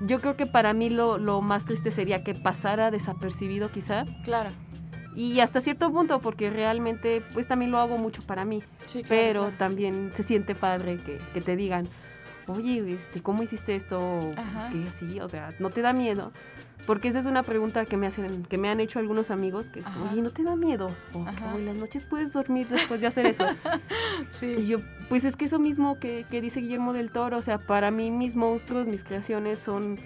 Yo 0.00 0.20
creo 0.22 0.36
que 0.36 0.46
para 0.46 0.72
mí 0.72 0.88
lo, 0.88 1.18
lo 1.18 1.42
más 1.42 1.66
triste 1.66 1.90
sería 1.90 2.24
que 2.24 2.34
pasara 2.34 2.90
desapercibido 2.90 3.70
quizá. 3.70 4.06
Claro 4.24 4.48
y 5.16 5.40
hasta 5.40 5.60
cierto 5.60 5.90
punto 5.90 6.20
porque 6.20 6.50
realmente 6.50 7.22
pues 7.32 7.48
también 7.48 7.72
lo 7.72 7.78
hago 7.78 7.96
mucho 7.96 8.22
para 8.22 8.44
mí 8.44 8.62
pero 9.08 9.50
también 9.58 10.12
se 10.14 10.22
siente 10.22 10.54
padre 10.54 10.98
que, 10.98 11.18
que, 11.32 11.40
te 11.40 11.56
digan 11.56 11.88
oye 12.46 12.92
este 12.92 13.22
cómo 13.22 13.42
hiciste 13.42 13.74
esto 13.74 14.32
que 14.70 14.90
sí 14.90 15.18
o 15.20 15.26
sea 15.26 15.54
no 15.58 15.70
te 15.70 15.80
da 15.80 15.94
miedo 15.94 16.32
porque 16.86 17.08
esa 17.08 17.18
es 17.18 17.26
una 17.26 17.42
pregunta 17.42 17.86
que 17.86 17.96
me 17.96 18.06
hacen 18.06 18.44
que 18.44 18.58
me 18.58 18.68
han 18.68 18.78
hecho 18.78 18.98
algunos 18.98 19.30
amigos 19.30 19.70
que 19.70 19.80
es 19.80 19.86
oye 20.10 20.20
no 20.20 20.30
te 20.30 20.42
da 20.42 20.54
miedo 20.54 20.94
o 21.14 21.24
en 21.56 21.64
las 21.64 21.78
noches 21.78 22.02
puedes 22.02 22.34
dormir 22.34 22.68
después 22.68 23.00
de 23.00 23.06
hacer 23.06 23.26
eso 23.26 23.46
sí. 24.28 24.54
y 24.58 24.66
yo 24.66 24.78
pues 25.08 25.24
es 25.24 25.34
que 25.34 25.46
eso 25.46 25.58
mismo 25.58 25.98
que, 25.98 26.26
que 26.30 26.42
dice 26.42 26.60
Guillermo 26.60 26.92
del 26.92 27.10
Toro 27.10 27.38
o 27.38 27.42
sea 27.42 27.56
para 27.56 27.90
mí 27.90 28.10
mis 28.10 28.36
monstruos 28.36 28.86
mis 28.86 29.02
creaciones 29.02 29.58
son 29.58 29.98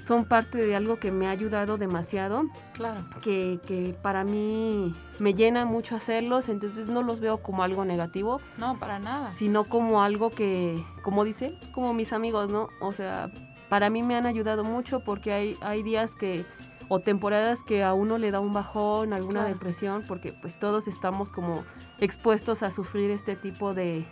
son 0.00 0.24
parte 0.24 0.58
de 0.58 0.74
algo 0.74 0.98
que 0.98 1.10
me 1.10 1.26
ha 1.26 1.30
ayudado 1.30 1.78
demasiado. 1.78 2.44
Claro. 2.74 3.00
Que, 3.22 3.60
que, 3.66 3.94
para 4.02 4.24
mí 4.24 4.94
me 5.18 5.34
llena 5.34 5.64
mucho 5.64 5.96
hacerlos, 5.96 6.48
entonces 6.48 6.86
no 6.86 7.02
los 7.02 7.20
veo 7.20 7.38
como 7.38 7.62
algo 7.62 7.84
negativo. 7.84 8.40
No, 8.56 8.78
para 8.78 8.98
nada. 8.98 9.32
Sino 9.34 9.64
como 9.64 10.02
algo 10.02 10.30
que, 10.30 10.84
como 11.02 11.24
dice, 11.24 11.58
como 11.72 11.94
mis 11.94 12.12
amigos, 12.12 12.50
¿no? 12.50 12.68
O 12.80 12.92
sea, 12.92 13.30
para 13.68 13.90
mí 13.90 14.02
me 14.02 14.16
han 14.16 14.26
ayudado 14.26 14.64
mucho 14.64 15.00
porque 15.00 15.32
hay, 15.32 15.56
hay 15.60 15.82
días 15.82 16.14
que, 16.14 16.44
o 16.88 17.00
temporadas 17.00 17.62
que 17.62 17.84
a 17.84 17.94
uno 17.94 18.18
le 18.18 18.30
da 18.30 18.40
un 18.40 18.52
bajón, 18.52 19.12
alguna 19.12 19.44
depresión, 19.44 20.04
porque 20.08 20.32
pues 20.32 20.58
todos 20.58 20.88
estamos 20.88 21.30
como 21.30 21.64
expuestos 22.00 22.62
a 22.62 22.70
sufrir 22.70 23.10
este 23.10 23.36
tipo 23.36 23.74
de, 23.74 24.04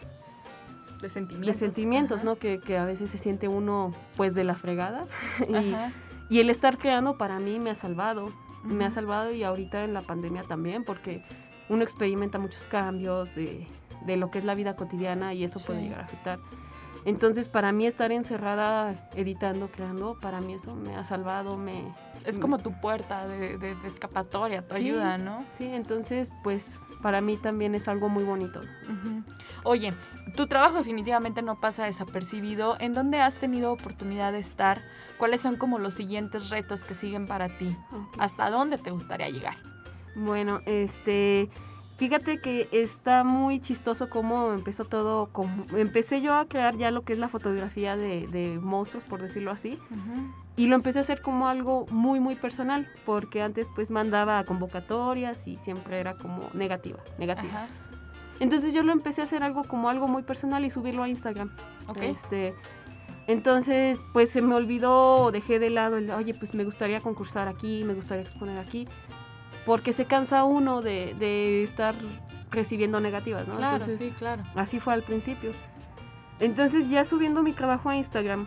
de 1.00 1.08
sentimientos. 1.08 1.46
De 1.46 1.58
sentimientos, 1.58 2.24
¿no? 2.24 2.36
Que, 2.36 2.58
que, 2.60 2.78
a 2.78 2.84
veces 2.84 3.10
se 3.10 3.18
siente 3.18 3.48
uno 3.48 3.90
pues 4.16 4.34
de 4.34 4.44
la 4.44 4.54
fregada. 4.54 5.04
y, 5.48 6.34
y, 6.34 6.40
el 6.40 6.50
estar 6.50 6.78
creando 6.78 7.16
para 7.18 7.38
mí 7.38 7.58
me 7.58 7.70
ha 7.70 7.74
salvado. 7.74 8.32
Me 8.64 8.84
ha 8.84 8.90
salvado 8.90 9.32
y 9.32 9.44
ahorita 9.44 9.84
en 9.84 9.94
la 9.94 10.02
pandemia 10.02 10.42
también, 10.42 10.84
porque 10.84 11.22
uno 11.68 11.82
experimenta 11.82 12.38
muchos 12.38 12.64
cambios 12.64 13.34
de, 13.34 13.66
de 14.04 14.16
lo 14.16 14.30
que 14.30 14.38
es 14.38 14.44
la 14.44 14.54
vida 14.54 14.76
cotidiana 14.76 15.34
y 15.34 15.44
eso 15.44 15.60
puede 15.64 15.82
llegar 15.82 16.00
a 16.00 16.04
afectar. 16.04 16.38
Entonces, 17.04 17.48
para 17.48 17.72
mí 17.72 17.86
estar 17.86 18.12
encerrada, 18.12 19.08
editando, 19.14 19.68
creando, 19.68 20.18
para 20.20 20.40
mí 20.40 20.54
eso 20.54 20.74
me 20.74 20.96
ha 20.96 21.04
salvado, 21.04 21.56
me... 21.56 21.94
Es 22.24 22.38
como 22.38 22.58
tu 22.58 22.78
puerta 22.80 23.26
de, 23.26 23.56
de, 23.56 23.76
escapatoria, 23.86 24.66
tu 24.66 24.74
ayuda, 24.74 25.16
¿no? 25.16 25.44
Sí, 25.52 25.64
entonces, 25.64 26.30
pues, 26.42 26.80
para 27.00 27.20
mí 27.20 27.36
también 27.36 27.74
es 27.74 27.88
algo 27.88 28.08
muy 28.08 28.24
bonito. 28.24 28.60
Oye, 29.64 29.92
tu 30.36 30.46
trabajo 30.46 30.76
definitivamente 30.76 31.42
no 31.42 31.60
pasa 31.60 31.84
desapercibido. 31.84 32.76
¿En 32.80 32.92
dónde 32.92 33.20
has 33.20 33.36
tenido 33.36 33.72
oportunidad 33.72 34.32
de 34.32 34.38
estar? 34.38 34.82
¿Cuáles 35.18 35.40
son 35.40 35.56
como 35.56 35.78
los 35.78 35.94
siguientes 35.94 36.50
retos 36.50 36.84
que 36.84 36.94
siguen 36.94 37.26
para 37.26 37.48
ti? 37.58 37.76
¿Hasta 38.18 38.50
dónde 38.50 38.78
te 38.78 38.90
gustaría 38.90 39.28
llegar? 39.28 39.56
Bueno, 40.14 40.60
este... 40.66 41.50
Fíjate 41.98 42.38
que 42.38 42.68
está 42.70 43.24
muy 43.24 43.58
chistoso 43.60 44.08
cómo 44.08 44.52
empezó 44.52 44.84
todo. 44.84 45.30
Como, 45.32 45.64
empecé 45.76 46.20
yo 46.20 46.32
a 46.34 46.46
crear 46.46 46.76
ya 46.76 46.92
lo 46.92 47.02
que 47.02 47.12
es 47.12 47.18
la 47.18 47.28
fotografía 47.28 47.96
de, 47.96 48.60
monstruos, 48.62 49.02
por 49.02 49.20
decirlo 49.20 49.50
así. 49.50 49.80
Y 50.56 50.66
lo 50.66 50.76
empecé 50.76 51.00
a 51.00 51.02
hacer 51.02 51.22
como 51.22 51.48
algo 51.48 51.86
muy, 51.90 52.20
muy 52.20 52.36
personal, 52.36 52.88
porque 53.04 53.42
antes 53.42 53.68
pues 53.74 53.90
mandaba 53.90 54.44
convocatorias 54.44 55.44
y 55.48 55.56
siempre 55.56 55.98
era 55.98 56.14
como 56.14 56.50
negativa, 56.52 57.00
negativa. 57.18 57.66
Entonces 58.40 58.72
yo 58.72 58.82
lo 58.82 58.92
empecé 58.92 59.20
a 59.20 59.24
hacer 59.24 59.42
algo 59.42 59.64
como 59.64 59.88
algo 59.88 60.06
muy 60.06 60.22
personal 60.22 60.64
y 60.64 60.70
subirlo 60.70 61.02
a 61.02 61.08
Instagram. 61.08 61.50
Este, 62.00 62.54
entonces 63.26 64.00
pues 64.12 64.30
se 64.30 64.42
me 64.42 64.54
olvidó, 64.54 65.30
dejé 65.32 65.58
de 65.58 65.70
lado 65.70 65.96
el, 65.96 66.10
oye, 66.10 66.34
pues 66.34 66.54
me 66.54 66.64
gustaría 66.64 67.00
concursar 67.00 67.48
aquí, 67.48 67.82
me 67.84 67.94
gustaría 67.94 68.22
exponer 68.22 68.58
aquí 68.58 68.86
porque 69.68 69.92
se 69.92 70.06
cansa 70.06 70.44
uno 70.44 70.80
de, 70.80 71.62
estar 71.62 71.94
recibiendo 72.50 73.00
negativas, 73.00 73.46
¿no? 73.46 73.56
Claro, 73.56 73.84
sí, 73.86 74.14
claro. 74.16 74.42
Así 74.54 74.80
fue 74.80 74.94
al 74.94 75.02
principio. 75.02 75.52
Entonces 76.40 76.88
ya 76.88 77.04
subiendo 77.04 77.42
mi 77.42 77.52
trabajo 77.52 77.90
a 77.90 77.96
Instagram, 77.96 78.46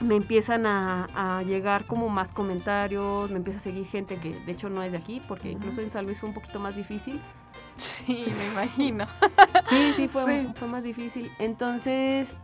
me 0.00 0.16
empiezan 0.16 0.64
a, 0.64 1.42
llegar 1.46 1.84
como 1.84 2.08
más 2.08 2.32
comentarios, 2.32 3.30
me 3.30 3.36
empieza 3.36 3.58
a 3.58 3.62
seguir 3.62 3.86
gente 3.86 4.16
que 4.16 4.30
de 4.40 4.52
hecho 4.52 4.70
no 4.70 4.82
es 4.82 4.92
de 4.92 4.98
aquí, 4.98 5.20
porque 5.28 5.50
incluso 5.50 5.82
en 5.82 5.90
San 5.90 6.06
Luis 6.06 6.18
fue 6.18 6.30
un 6.30 6.34
poquito 6.34 6.58
más 6.60 6.76
difícil. 6.76 7.20
Sí, 8.08 8.26
me 8.38 8.46
imagino. 8.52 9.06
sí, 9.68 9.92
sí, 9.94 10.08
fue, 10.08 10.48
fue 10.54 10.68
más 10.68 10.82
difícil. 10.82 11.30
Entonces 11.38 12.36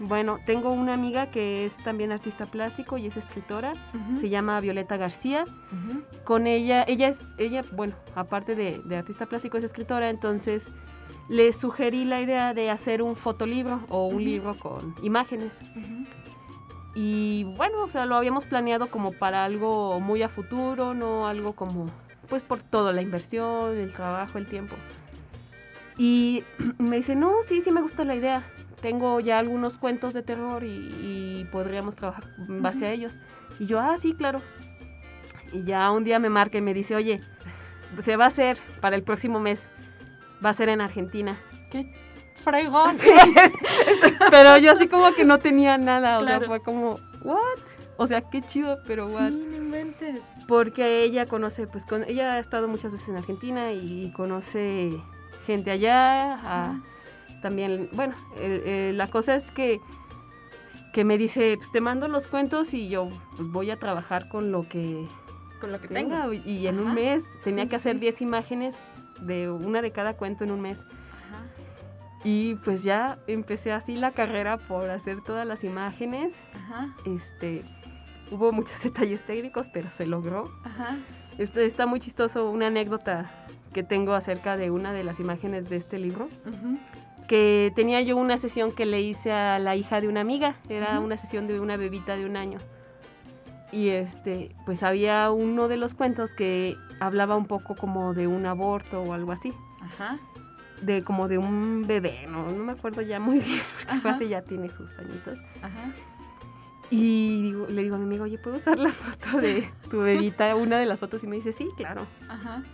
bueno, 0.00 0.38
tengo 0.46 0.70
una 0.70 0.94
amiga 0.94 1.30
que 1.30 1.66
es 1.66 1.76
también 1.76 2.10
artista 2.10 2.46
plástico 2.46 2.96
y 2.96 3.06
es 3.06 3.18
escritora, 3.18 3.72
se 4.18 4.30
llama 4.30 4.58
Violeta 4.58 4.96
García. 4.96 5.44
Con 6.24 6.46
ella, 6.46 6.84
ella 6.88 7.08
es, 7.08 7.18
ella, 7.36 7.62
bueno, 7.72 7.94
aparte 8.14 8.54
de, 8.54 8.96
artista 8.96 9.26
plástico 9.26 9.58
es 9.58 9.64
escritora, 9.64 10.08
entonces 10.08 10.68
le 11.28 11.52
sugerí 11.52 12.06
la 12.06 12.22
idea 12.22 12.54
de 12.54 12.70
hacer 12.70 13.02
un 13.02 13.14
fotolibro 13.14 13.80
o 13.90 14.06
un 14.06 14.24
libro 14.24 14.54
con 14.54 14.94
imágenes. 15.02 15.52
Y 16.94 17.44
bueno, 17.58 17.84
o 17.84 17.90
sea, 17.90 18.06
lo 18.06 18.16
habíamos 18.16 18.46
planeado 18.46 18.86
como 18.86 19.12
para 19.12 19.44
algo 19.44 20.00
muy 20.00 20.22
a 20.22 20.30
futuro, 20.30 20.94
no 20.94 21.28
algo 21.28 21.52
como, 21.52 21.84
pues 22.30 22.42
por 22.42 22.62
todo, 22.62 22.90
la 22.94 23.02
inversión, 23.02 23.76
el 23.76 23.92
trabajo, 23.92 24.38
el 24.38 24.46
tiempo. 24.46 24.76
Y 26.00 26.44
me 26.78 26.96
dice, 26.96 27.14
no, 27.14 27.42
sí, 27.42 27.60
sí 27.60 27.70
me 27.70 27.82
gusta 27.82 28.04
la 28.04 28.16
idea 28.16 28.42
tengo 28.80 29.20
ya 29.20 29.38
algunos 29.38 29.76
cuentos 29.76 30.14
de 30.14 30.22
terror 30.22 30.64
y, 30.64 31.46
podríamos 31.52 31.96
trabajar 31.96 32.24
en 32.38 32.62
base 32.62 32.86
a 32.86 32.92
ellos. 32.92 33.18
Y 33.58 33.66
yo, 33.66 33.78
ah, 33.80 33.96
sí, 33.96 34.14
claro. 34.14 34.40
Y 35.52 35.62
ya 35.62 35.90
un 35.90 36.04
día 36.04 36.18
me 36.18 36.30
marca 36.30 36.58
y 36.58 36.60
me 36.60 36.74
dice, 36.74 36.94
oye, 36.94 37.20
se 38.00 38.16
va 38.16 38.24
a 38.24 38.28
hacer 38.28 38.58
para 38.80 38.96
el 38.96 39.02
próximo 39.02 39.40
mes, 39.40 39.62
va 40.44 40.50
a 40.50 40.54
ser 40.54 40.68
en 40.68 40.80
Argentina. 40.80 41.38
¡Qué 41.70 41.92
fregón! 42.36 42.96
pero 44.30 44.58
yo 44.58 44.72
así 44.72 44.86
como 44.86 45.12
que 45.14 45.24
no 45.24 45.38
tenía 45.38 45.76
nada, 45.76 46.18
o 46.18 46.24
sea, 46.24 46.40
fue 46.40 46.60
como, 46.62 47.00
¿what? 47.22 47.58
O 47.96 48.06
sea, 48.06 48.22
qué 48.22 48.40
chido, 48.42 48.78
pero 48.86 49.08
what? 49.08 49.30
Sí, 49.30 49.46
no 49.50 49.56
inventes. 49.56 50.20
Porque 50.46 51.02
ella 51.02 51.26
conoce, 51.26 51.66
pues 51.66 51.84
con, 51.84 52.04
ella 52.04 52.34
ha 52.34 52.38
estado 52.38 52.68
muchas 52.68 52.92
veces 52.92 53.08
en 53.08 53.16
Argentina 53.16 53.72
y 53.72 54.12
conoce 54.12 55.00
gente 55.46 55.70
allá, 55.70 56.34
a, 56.34 56.80
también, 57.40 57.88
bueno, 57.92 58.14
la 58.36 59.06
cosa 59.08 59.34
es 59.34 59.50
que, 59.50 59.80
que 60.92 61.04
me 61.04 61.18
dice, 61.18 61.56
pues 61.56 61.70
te 61.70 61.80
mando 61.80 62.08
los 62.08 62.26
cuentos 62.26 62.74
y 62.74 62.88
yo 62.88 63.08
pues, 63.36 63.48
voy 63.50 63.70
a 63.70 63.78
trabajar 63.78 64.28
con 64.28 64.52
lo 64.52 64.68
que, 64.68 65.06
con 65.60 65.72
lo 65.72 65.80
que 65.80 65.88
tenga. 65.88 66.28
Y 66.32 66.66
en 66.66 66.78
un 66.78 66.94
mes 66.94 67.22
tenía 67.42 67.66
que 67.66 67.76
hacer 67.76 67.98
10 67.98 68.20
imágenes 68.22 68.74
de 69.20 69.50
una 69.50 69.82
de 69.82 69.92
cada 69.92 70.14
cuento 70.14 70.44
en 70.44 70.52
un 70.52 70.60
mes. 70.60 70.78
Y 72.22 72.56
pues 72.56 72.82
ya 72.82 73.18
empecé 73.26 73.72
así 73.72 73.96
la 73.96 74.10
carrera 74.10 74.58
por 74.58 74.90
hacer 74.90 75.22
todas 75.22 75.46
las 75.46 75.64
imágenes. 75.64 76.34
Este, 77.06 77.64
hubo 78.30 78.52
muchos 78.52 78.80
detalles 78.82 79.24
técnicos, 79.24 79.68
pero 79.72 79.90
se 79.90 80.06
logró. 80.06 80.44
Este, 81.38 81.64
está 81.64 81.86
muy 81.86 82.00
chistoso 82.00 82.50
una 82.50 82.66
anécdota 82.66 83.30
que 83.72 83.82
tengo 83.82 84.14
acerca 84.14 84.56
de 84.56 84.70
una 84.70 84.92
de 84.92 85.04
las 85.04 85.20
imágenes 85.20 85.68
de 85.68 85.76
este 85.76 85.98
libro 85.98 86.28
que 87.30 87.72
tenía 87.76 88.00
yo 88.00 88.16
una 88.16 88.38
sesión 88.38 88.72
que 88.72 88.86
le 88.86 89.02
hice 89.02 89.30
a 89.30 89.60
la 89.60 89.76
hija 89.76 90.00
de 90.00 90.08
una 90.08 90.20
amiga, 90.20 90.56
era 90.68 90.98
una 90.98 91.16
sesión 91.16 91.46
de 91.46 91.60
una 91.60 91.76
bebita 91.76 92.16
de 92.16 92.26
un 92.26 92.36
año. 92.36 92.58
Y 93.70 93.90
este, 93.90 94.52
pues 94.66 94.82
había 94.82 95.30
uno 95.30 95.68
de 95.68 95.76
los 95.76 95.94
cuentos 95.94 96.34
que 96.34 96.76
hablaba 96.98 97.36
un 97.36 97.46
poco 97.46 97.76
como 97.76 98.14
de 98.14 98.26
un 98.26 98.46
aborto 98.46 99.02
o 99.02 99.12
algo 99.12 99.30
así. 99.30 99.52
Ajá. 99.80 100.18
De 100.82 101.04
como 101.04 101.28
de 101.28 101.38
un 101.38 101.86
bebé, 101.86 102.26
no, 102.28 102.50
no 102.50 102.64
me 102.64 102.72
acuerdo 102.72 103.00
ya 103.00 103.20
muy 103.20 103.38
bien, 103.46 103.62
porque 103.88 104.08
hace 104.08 104.28
ya 104.28 104.42
tiene 104.42 104.68
sus 104.68 104.98
añitos. 104.98 105.38
Ajá. 105.62 105.92
Y 106.90 107.54
le 107.68 107.84
digo 107.84 107.94
a 107.94 107.98
mi 107.98 108.06
amigo, 108.06 108.24
oye, 108.24 108.38
¿puedo 108.38 108.56
usar 108.56 108.80
la 108.80 108.90
foto 108.92 109.38
de 109.38 109.70
tu 109.88 110.00
bebita? 110.00 110.56
Una 110.56 110.78
de 110.78 110.86
las 110.86 110.98
fotos 110.98 111.22
y 111.22 111.28
me 111.28 111.36
dice, 111.36 111.52
sí, 111.52 111.68
claro. 111.76 112.08
Ajá. 112.28 112.64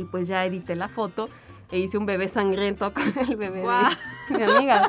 Y 0.00 0.04
pues 0.04 0.28
ya 0.28 0.44
edité 0.44 0.74
la 0.74 0.88
foto 0.88 1.28
e 1.70 1.78
hice 1.78 1.98
un 1.98 2.06
bebé 2.06 2.28
sangriento 2.28 2.92
con 2.94 3.04
el 3.04 3.36
bebé 3.36 3.60
de 3.60 4.36
mi 4.38 4.42
amiga. 4.42 4.88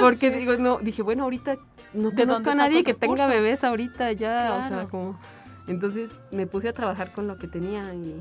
Porque 0.00 0.30
digo, 0.30 0.56
no, 0.56 0.78
dije, 0.78 1.02
bueno, 1.02 1.24
ahorita 1.24 1.56
no 1.94 2.12
conozco 2.12 2.50
a 2.50 2.54
nadie 2.54 2.84
que 2.84 2.94
tenga 2.94 3.26
bebés 3.26 3.64
ahorita 3.64 4.12
ya, 4.12 4.62
o 4.64 4.68
sea, 4.68 4.88
como... 4.88 5.18
Entonces 5.66 6.10
me 6.32 6.46
puse 6.46 6.68
a 6.68 6.72
trabajar 6.72 7.12
con 7.12 7.28
lo 7.28 7.36
que 7.36 7.46
tenía 7.46 7.94
y, 7.94 8.20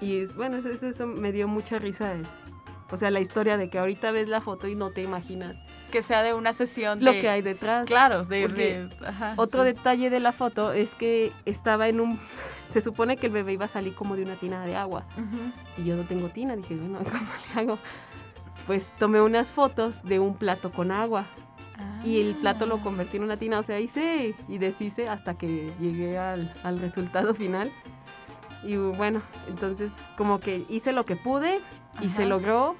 y 0.00 0.20
es, 0.20 0.34
bueno, 0.36 0.56
eso, 0.56 0.70
eso, 0.70 1.06
me 1.06 1.32
dio 1.32 1.46
mucha 1.46 1.78
risa. 1.78 2.14
o 2.90 2.96
sea, 2.96 3.10
la 3.10 3.20
historia 3.20 3.58
de 3.58 3.68
que 3.68 3.78
ahorita 3.78 4.10
ves 4.10 4.28
la 4.28 4.40
foto 4.40 4.68
y 4.68 4.74
no 4.74 4.90
te 4.90 5.02
imaginas 5.02 5.56
que 5.88 6.02
sea 6.02 6.22
de 6.22 6.34
una 6.34 6.52
sesión 6.52 7.02
lo 7.04 7.12
de- 7.12 7.20
que 7.20 7.28
hay 7.28 7.42
detrás. 7.42 7.86
Claro, 7.86 8.24
de... 8.24 8.46
De- 8.48 8.88
ajá, 9.06 9.34
Otro 9.36 9.62
sí. 9.62 9.68
detalle 9.68 10.10
de 10.10 10.20
la 10.20 10.32
foto 10.32 10.72
es 10.72 10.94
que 10.94 11.32
estaba 11.44 11.88
en 11.88 12.00
un... 12.00 12.18
Se 12.72 12.80
supone 12.82 13.16
que 13.16 13.26
el 13.28 13.32
bebé 13.32 13.54
iba 13.54 13.64
a 13.64 13.68
salir 13.68 13.94
como 13.94 14.14
de 14.14 14.22
una 14.24 14.36
tina 14.36 14.64
de 14.66 14.76
agua. 14.76 15.06
Ujú. 15.16 15.80
Y 15.82 15.86
yo 15.86 15.96
no 15.96 16.02
tengo 16.04 16.28
tina. 16.28 16.54
Dije, 16.54 16.76
bueno, 16.76 16.98
¿cómo 17.04 17.26
le 17.54 17.60
hago? 17.60 17.78
Pues 18.66 18.86
tomé 18.98 19.22
unas 19.22 19.50
fotos 19.50 20.02
de 20.04 20.18
un 20.18 20.34
plato 20.36 20.70
con 20.70 20.92
agua. 20.92 21.24
Y 22.04 22.20
el 22.20 22.34
plato 22.34 22.66
lo 22.66 22.76
Ah. 22.76 22.80
convertí 22.82 23.16
en 23.16 23.22
una 23.22 23.36
tina. 23.38 23.58
O 23.58 23.62
sea, 23.62 23.80
hice 23.80 24.34
y 24.48 24.58
deshice 24.58 25.08
hasta 25.08 25.34
que 25.38 25.72
llegué 25.80 26.18
al, 26.18 26.52
al 26.62 26.78
resultado 26.78 27.34
final. 27.34 27.70
Y 28.64 28.76
bueno, 28.76 29.22
entonces 29.48 29.90
como 30.16 30.40
que 30.40 30.64
hice 30.68 30.92
lo 30.92 31.04
que 31.04 31.16
pude 31.16 31.60
y 32.02 32.10
se 32.10 32.22
Ajá. 32.22 32.28
logró. 32.28 32.74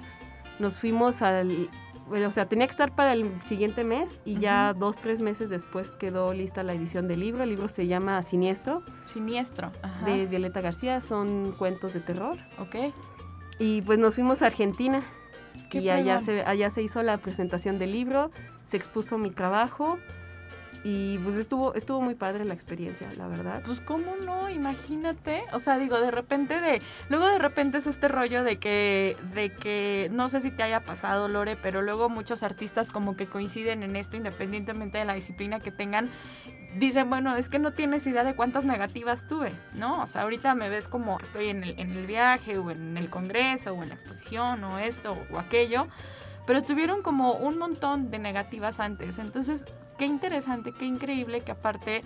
Nos 0.59 0.75
fuimos 0.81 1.23
al... 1.23 1.69
o 2.11 2.31
sea, 2.31 2.49
tenía 2.49 2.67
que 2.67 2.73
estar 2.73 2.95
para 2.95 3.13
el 3.13 3.43
siguiente 3.43 3.85
mes 3.85 4.19
y 4.25 4.39
ya 4.39 4.75
dos, 4.75 4.97
tres 4.99 5.21
meses 5.21 5.51
después 5.51 5.97
quedó 5.97 6.33
lista 6.33 6.63
la 6.63 6.73
edición 6.73 7.09
del 7.09 7.21
libro. 7.21 7.43
El 7.43 7.51
libro 7.51 7.69
se 7.69 7.87
llama 7.87 8.23
Siniestro, 8.23 8.83
Siniestro. 9.05 9.71
Ajá. 9.83 10.07
de 10.07 10.27
Violeta 10.27 10.61
García. 10.61 11.01
Son 11.01 11.53
cuentos 11.53 11.95
de 11.95 12.01
terror. 12.01 12.37
Ok. 12.59 12.93
Y 13.59 13.83
pues 13.83 13.99
nos 13.99 14.15
fuimos 14.15 14.43
a 14.43 14.47
Argentina 14.47 15.03
Qué 15.71 15.81
y 15.81 15.91
allá 15.91 16.21
se, 16.21 16.43
allá 16.43 16.71
se 16.71 16.83
hizo 16.83 17.03
la 17.03 17.19
presentación 17.19 17.79
del 17.79 17.93
libro, 17.93 18.31
se 18.71 18.77
expuso 18.77 19.19
mi 19.19 19.31
trabajo 19.31 19.99
y 20.85 21.19
pues 21.19 21.35
estuvo, 21.37 21.75
estuvo 21.75 22.01
muy 22.01 22.15
padre 22.15 22.45
la 22.45 22.55
experiencia, 22.55 23.09
la 23.17 23.27
verdad. 23.27 23.63
Pues 23.65 23.81
cómo 23.81 24.15
no, 24.25 24.49
imagínate, 24.49 25.43
o 25.53 25.59
sea, 25.59 25.79
digo, 25.79 26.01
de 26.01 26.11
repente 26.11 26.61
de, 26.61 26.81
luego 27.09 27.27
de 27.27 27.39
repente 27.39 27.79
es 27.79 27.87
este 27.87 28.09
rollo 28.09 28.45
de 28.45 28.59
que, 28.59 29.17
de 29.35 29.51
que, 29.53 30.09
no 30.13 30.29
sé 30.29 30.41
si 30.41 30.51
te 30.51 30.63
haya 30.63 30.81
pasado, 30.81 31.29
Lore, 31.29 31.57
pero 31.57 31.83
luego 31.83 32.09
muchos 32.09 32.43
artistas 32.43 32.91
como 32.91 33.17
que 33.17 33.27
coinciden 33.27 33.83
en 33.83 33.97
esto, 33.97 34.17
independientemente 34.17 34.99
de 34.99 35.05
la 35.05 35.15
disciplina 35.15 35.59
que 35.61 35.73
tengan, 35.73 36.11
dicen, 36.77 37.09
bueno, 37.11 37.35
es 37.37 37.49
que 37.49 37.59
no 37.59 37.73
tienes 37.73 38.07
idea 38.07 38.25
de 38.25 38.35
cuántas 38.35 38.65
negativas 38.65 39.27
tuve, 39.27 39.53
¿no? 39.75 40.03
O 40.03 40.09
sea, 40.09 40.23
ahorita 40.23 40.55
me 40.55 40.69
ves 40.69 40.87
como 40.87 41.19
estoy 41.19 41.49
en 41.49 41.65
el, 41.65 41.79
en 41.79 41.93
el 41.93 42.07
viaje 42.07 42.59
o 42.59 42.71
en 42.71 42.97
el 42.97 43.11
congreso 43.11 43.73
o 43.73 43.83
en 43.83 43.89
la 43.89 43.95
exposición 43.95 44.63
o 44.65 44.79
esto 44.79 45.17
o 45.33 45.39
aquello, 45.39 45.89
pero 46.47 46.63
tuvieron 46.63 47.03
como 47.03 47.33
un 47.33 47.59
montón 47.59 48.11
de 48.11 48.19
negativas 48.19 48.81
antes, 48.81 49.19
entonces, 49.19 49.65
qué 49.99 50.07
interesante, 50.07 50.73
qué 50.73 50.87
increíble 50.87 51.43
que 51.43 51.53
aparte 51.53 52.03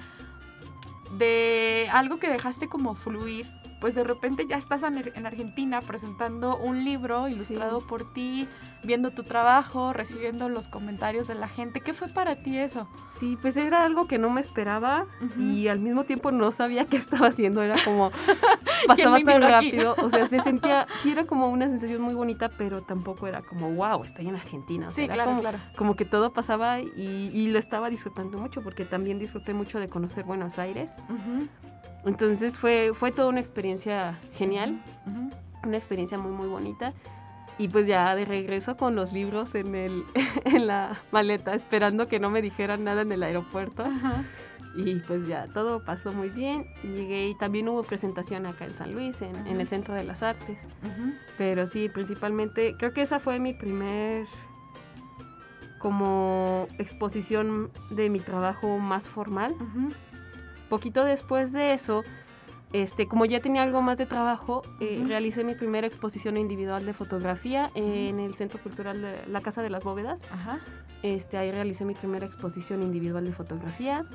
de 1.19 1.89
algo 1.93 2.19
que 2.19 2.29
dejaste 2.29 2.69
como 2.69 2.95
fluir, 2.95 3.47
pues 3.83 3.97
de 3.97 4.05
repente 4.05 4.47
ya 4.47 4.57
estás 4.57 4.83
en 4.85 4.93
en 5.15 5.27
Argentina 5.27 5.81
presentando 5.83 6.57
un 6.57 6.85
libro 6.85 7.29
ilustrado 7.29 7.81
por 7.81 8.13
ti, 8.15 8.49
viendo 8.85 9.11
tu 9.11 9.25
trabajo, 9.25 9.93
recibiendo 9.93 10.49
los 10.49 10.69
comentarios 10.69 11.27
de 11.27 11.35
la 11.35 11.49
gente. 11.49 11.81
¿Qué 11.81 11.93
fue 11.93 12.07
para 12.09 12.37
ti 12.37 12.57
eso? 12.59 12.87
Sí, 13.19 13.37
pues 13.43 13.57
era 13.57 13.85
algo 13.85 14.07
que 14.07 14.19
no 14.19 14.31
me 14.31 14.41
esperaba 14.41 15.07
y 15.37 15.67
al 15.67 15.81
mismo 15.81 16.05
tiempo 16.05 16.31
no 16.31 16.53
sabía 16.53 16.87
qué 16.87 16.97
estaba 16.97 17.27
haciendo, 17.27 17.61
era 17.61 17.75
como 17.85 18.11
pasaba 18.87 19.17
tan 19.17 19.21
invitó 19.21 19.37
aquí? 19.57 19.71
rápido, 19.73 19.97
o 20.01 20.11
sea, 20.11 20.29
se 20.29 20.41
sentía, 20.41 20.87
sí 21.03 21.11
era 21.11 21.25
como 21.25 21.49
una 21.49 21.67
sensación 21.67 22.01
muy 22.03 22.15
bonita, 22.15 22.51
pero 22.57 22.83
tampoco 22.83 23.27
era 23.27 23.43
como, 23.43 23.71
wow, 23.73 24.05
estoy 24.05 24.29
en 24.29 24.37
Argentina, 24.37 24.89
o 24.89 24.91
sea, 24.91 24.97
Sí, 24.97 25.03
era 25.05 25.15
claro, 25.15 25.31
como, 25.31 25.41
claro. 25.43 25.59
como 25.77 25.97
que 25.97 26.05
todo 26.05 26.33
pasaba 26.33 26.81
y, 26.81 27.31
y 27.35 27.49
lo 27.51 27.59
estaba 27.59 27.91
disfrutando 27.91 28.39
mucho 28.39 28.63
porque 28.63 28.85
también 28.85 29.19
disfruté 29.19 29.55
mucho 29.55 29.81
de 29.81 29.89
conocer 29.89 30.25
Buenos 30.25 30.59
Aires. 30.61 30.93
Ujú, 31.09 31.49
Entonces 32.05 32.59
fue, 32.59 32.93
fue 32.95 33.13
toda 33.13 33.29
una 33.29 33.41
experiencia 33.41 34.19
genial, 34.35 34.81
una 35.65 35.77
experiencia 35.77 36.19
muy 36.19 36.33
muy 36.33 36.49
bonita. 36.49 36.93
Y 37.59 37.69
pues 37.69 37.87
ya 37.87 38.17
de 38.17 38.25
regreso 38.25 38.77
con 38.77 38.97
los 38.97 39.13
libros 39.13 39.55
en, 39.55 39.75
el, 39.75 40.05
en 40.45 40.67
la 40.67 40.99
maleta, 41.13 41.55
esperando 41.55 42.09
que 42.09 42.19
no 42.19 42.31
me 42.31 42.43
dijeran 42.43 42.85
nada 42.85 43.03
en 43.03 43.13
el 43.13 43.23
aeropuerto. 43.23 43.85
Y 44.75 44.97
pues 45.01 45.29
ya 45.29 45.47
todo 45.49 45.85
pasó 45.85 46.13
muy 46.13 46.31
bien. 46.31 46.67
Llegué 46.83 47.29
y 47.29 47.35
también 47.35 47.69
hubo 47.69 47.83
presentación 47.83 48.47
acá 48.47 48.65
en 48.65 48.75
San 48.75 48.95
Luis, 48.95 49.21
en, 49.21 49.47
en 49.47 49.61
el 49.61 49.69
Centro 49.69 49.95
de 49.95 50.03
las 50.03 50.23
Artes. 50.23 50.59
Pero 51.37 51.67
sí, 51.67 51.91
principalmente, 51.91 52.75
creo 52.79 52.93
que 52.93 53.03
esa 53.03 53.21
fue 53.21 53.39
mi 53.39 53.53
primer 53.53 54.27
como 55.79 56.69
exposición 56.79 57.71
de 57.91 58.09
mi 58.09 58.21
trabajo 58.21 58.79
más 58.79 59.07
formal. 59.09 59.55
Poquito 60.73 61.05
después 61.05 61.53
de 61.53 61.75
eso, 61.75 62.03
este, 62.73 63.07
como 63.07 63.27
ya 63.27 63.41
tenía 63.41 63.63
algo 63.63 63.83
más 63.83 63.99
de 63.99 64.07
trabajo, 64.07 64.63
eh, 64.81 65.05
realicé 65.07 65.45
mi 65.45 65.55
primera 65.55 65.87
exposición 65.87 66.39
individual 66.39 66.87
de 66.87 66.95
fotografía 66.95 67.71
en 67.75 68.19
el 68.19 68.33
Centro 68.33 68.59
Cultural 68.59 69.03
de 69.03 69.27
la 69.27 69.43
Casa 69.43 69.61
de 69.61 69.69
las 69.69 69.85
Bóvedas. 69.85 70.19
Ajá. 70.31 70.61
Este, 71.03 71.37
ahí 71.37 71.53
realicé 71.53 71.85
mi 71.85 71.93
primera 71.93 72.25
exposición 72.25 72.83
individual 72.83 73.27
de 73.27 73.33
fotografía. 73.35 74.07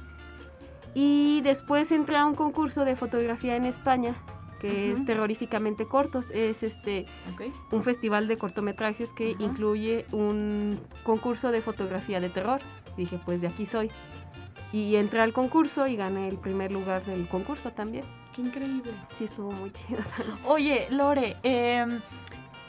Y 0.96 1.42
después 1.42 1.92
entré 1.92 2.18
a 2.18 2.26
un 2.26 2.34
concurso 2.34 2.86
de 2.86 2.96
fotografía 2.96 3.56
en 3.56 3.66
España, 3.66 4.16
que 4.60 4.92
es 4.92 5.06
terroríficamente 5.06 5.86
cortos. 5.86 6.32
Es 6.32 6.64
este, 6.64 7.06
un 7.70 7.84
festival 7.84 8.28
de 8.28 8.40
cortometrajes 8.40 9.14
que 9.14 9.36
incluye 9.38 10.08
un 10.12 10.80
concurso 11.04 11.52
de 11.52 11.62
fotografía 11.62 12.20
de 12.20 12.30
terror. 12.30 12.62
Dije, 12.98 13.20
pues 13.24 13.42
de 13.42 13.48
aquí 13.48 13.68
soy. 13.68 13.92
Y 14.74 14.96
entré 14.98 15.22
al 15.22 15.34
concurso 15.34 15.88
y 15.88 15.96
gané 15.96 16.28
el 16.28 16.38
primer 16.38 16.72
lugar 16.72 17.04
del 17.06 17.28
concurso 17.28 17.72
también. 17.72 18.04
Qué 18.36 18.42
increíble. 18.42 18.92
Sí, 19.18 19.24
estuvo 19.26 19.52
muy 19.52 19.72
chido. 19.72 20.02
Oye, 20.46 20.88
Lore, 20.90 21.38
em, 21.44 22.02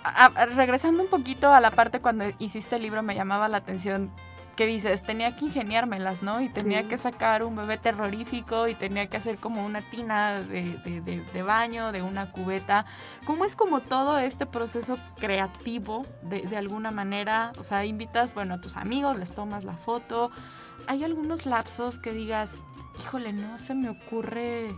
a- 0.04 0.26
a- 0.26 0.46
regresando 0.46 1.02
un 1.02 1.08
poquito 1.11 1.52
a 1.52 1.61
la 1.61 1.70
parte 1.72 2.00
cuando 2.00 2.24
hiciste 2.38 2.76
el 2.76 2.82
libro, 2.82 3.02
me 3.02 3.14
llamaba 3.14 3.48
la 3.48 3.58
atención 3.58 4.11
que 4.56 4.66
dices, 4.66 5.02
tenía 5.04 5.37
que 5.37 5.44
ingeniármelas, 5.44 6.24
¿no? 6.24 6.40
Y 6.40 6.48
tenía 6.48 6.82
Sí. 6.82 6.88
que 6.88 6.98
sacar 6.98 7.44
un 7.44 7.54
bebé 7.54 7.78
terrorífico 7.78 8.66
y 8.66 8.74
tenía 8.74 9.06
que 9.08 9.16
hacer 9.16 9.37
como 9.38 9.64
una 9.64 9.82
tina 9.82 10.40
de, 10.40 10.76
de- 10.84 11.00
de- 11.00 11.20
de 11.20 11.42
baño, 11.44 11.92
de 11.92 12.02
una 12.02 12.32
cubeta. 12.32 12.84
¿Cómo 13.24 13.44
es 13.44 13.54
como 13.54 13.80
todo 13.82 14.18
este 14.18 14.46
proceso 14.46 14.98
creativo 15.20 16.04
de, 16.22 16.40
de 16.42 16.56
alguna 16.56 16.90
manera? 16.90 17.52
O 17.58 17.62
sea, 17.62 17.84
invitas, 17.84 18.34
bueno, 18.34 18.54
a 18.54 18.61
tus 18.61 18.76
amigos, 18.76 19.16
les 19.16 19.32
tomas 19.32 19.62
la 19.62 19.74
foto. 19.74 20.32
¿Hay 20.88 21.05
algunos 21.05 21.46
lapsos 21.46 21.98
que 21.98 22.12
digas, 22.12 22.59
híjole, 23.01 23.33
no 23.33 23.57
se 23.59 23.74
me 23.74 23.88
ocurre 23.90 24.68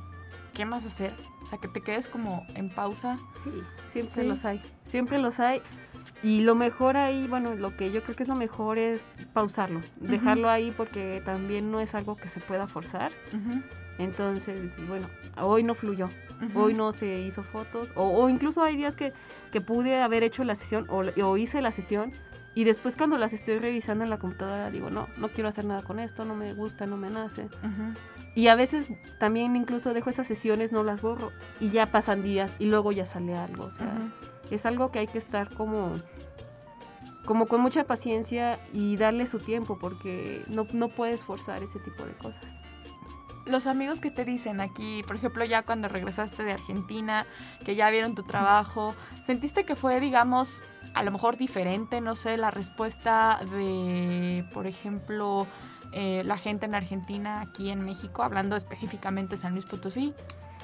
qué 0.53 0.65
más 0.67 0.85
hacer? 0.85 1.15
O 1.43 1.47
sea, 1.47 1.59
que 1.59 1.69
te 1.69 1.81
quedes 1.81 2.09
como 2.09 2.45
en 2.55 2.69
pausa. 2.69 3.19
Sí, 3.45 3.51
siempre 3.93 4.23
Sí. 4.23 4.29
los 4.29 4.45
hay. 4.45 4.61
Siempre 4.87 5.19
los 5.19 5.41
hay. 5.41 5.63
Y 6.23 6.43
lo 6.43 6.55
mejor 6.55 6.97
ahí, 6.99 7.27
bueno, 7.29 7.55
lo 7.55 7.75
que 7.77 7.91
yo 7.93 8.03
creo 8.03 8.15
que 8.15 8.25
es 8.25 8.29
lo 8.29 8.35
mejor 8.37 8.77
es 8.77 9.03
pausarlo, 9.33 9.81
dejarlo 9.97 10.51
ahí 10.51 10.71
porque 10.77 11.23
también 11.25 11.71
no 11.71 11.81
es 11.81 11.95
algo 11.95 12.15
que 12.17 12.29
se 12.29 12.41
pueda 12.41 12.67
forzar. 12.69 13.11
Entonces, 13.99 14.73
bueno, 14.89 15.09
hoy 15.41 15.63
no 15.63 15.75
fluyó, 15.75 16.09
hoy 16.55 16.75
no 16.75 16.93
se 16.93 17.21
hizo 17.21 17.43
fotos, 17.43 17.93
o, 17.97 18.05
o 18.05 18.29
incluso 18.29 18.63
hay 18.63 18.77
días 18.77 18.97
que, 18.97 19.13
que 19.53 19.61
pude 19.61 20.01
haber 20.03 20.23
hecho 20.23 20.43
la 20.45 20.55
sesión 20.55 20.87
o, 20.91 20.99
o 21.25 21.37
hice 21.39 21.61
la 21.63 21.73
sesión 21.73 22.13
y 22.55 22.65
después 22.65 22.97
cuando 22.97 23.17
las 23.17 23.33
estoy 23.33 23.59
revisando 23.59 24.03
en 24.05 24.11
la 24.11 24.19
computadora 24.19 24.71
digo, 24.71 24.91
no, 24.91 25.07
no 25.17 25.29
quiero 25.29 25.49
hacer 25.49 25.65
nada 25.65 25.83
con 25.83 26.01
esto, 26.01 26.25
no 26.25 26.35
me 26.35 26.53
gusta, 26.53 26.87
no 26.87 26.97
me 26.97 27.09
nace. 27.09 27.45
Ujú. 27.45 27.95
Y 28.35 28.49
a 28.49 28.55
veces 28.55 28.89
también 29.19 29.55
incluso 29.57 29.93
dejo 29.95 30.11
esas 30.11 30.27
sesiones, 30.27 30.73
no 30.73 30.83
las 30.83 31.01
borro 31.03 31.33
y 31.61 31.71
ya 31.71 31.87
pasan 31.87 32.23
días 32.23 32.53
y 32.59 32.67
luego 32.67 32.93
ya 32.93 33.07
sale 33.07 33.37
algo. 33.37 33.65
O 33.65 33.71
sea, 33.71 33.87
Ujú. 33.87 34.55
es 34.55 34.67
algo 34.67 34.91
que 34.91 34.99
hay 35.01 35.07
que 35.07 35.19
estar 35.19 35.53
como, 35.55 35.93
como 37.25 37.47
con 37.47 37.61
mucha 37.61 37.85
paciencia 37.85 38.59
y 38.73 38.97
darle 38.97 39.27
su 39.27 39.39
tiempo 39.39 39.79
porque 39.79 40.45
no, 40.49 40.67
no 40.73 40.89
puedes 40.89 41.23
forzar 41.23 41.63
ese 41.63 41.79
tipo 41.79 42.05
de 42.05 42.13
cosas. 42.15 42.45
Los 43.47 43.67
amigos 43.67 44.01
que 44.01 44.11
te 44.11 44.25
dicen 44.25 44.61
aquí, 44.61 45.03
por 45.07 45.17
ejemplo, 45.17 45.45
ya 45.45 45.63
cuando 45.63 45.89
regresaste 45.89 46.45
de 46.45 46.53
Argentina, 46.53 47.27
que 47.65 47.75
ya 47.75 47.91
vieron 47.91 48.15
tu 48.15 48.23
trabajo, 48.23 48.95
¿sentiste 49.25 49.65
que 49.65 49.75
fue, 49.77 49.99
digamos, 49.99 50.63
a 50.95 51.03
lo 51.03 51.11
mejor 51.11 51.37
diferente, 51.37 52.01
no 52.01 52.15
sé, 52.15 52.37
la 52.37 52.51
respuesta 52.51 53.41
de, 53.51 54.45
por 54.53 54.67
ejemplo, 54.67 55.47
eh, 55.93 56.23
la 56.25 56.39
gente 56.39 56.67
en 56.67 56.75
Argentina, 56.75 57.41
aquí 57.41 57.71
en 57.71 57.85
México, 57.85 58.23
hablando 58.23 58.57
específicamente 58.57 59.37
de 59.37 59.43
San 59.43 59.53
Luis 59.53 59.65
Potosí? 59.65 60.15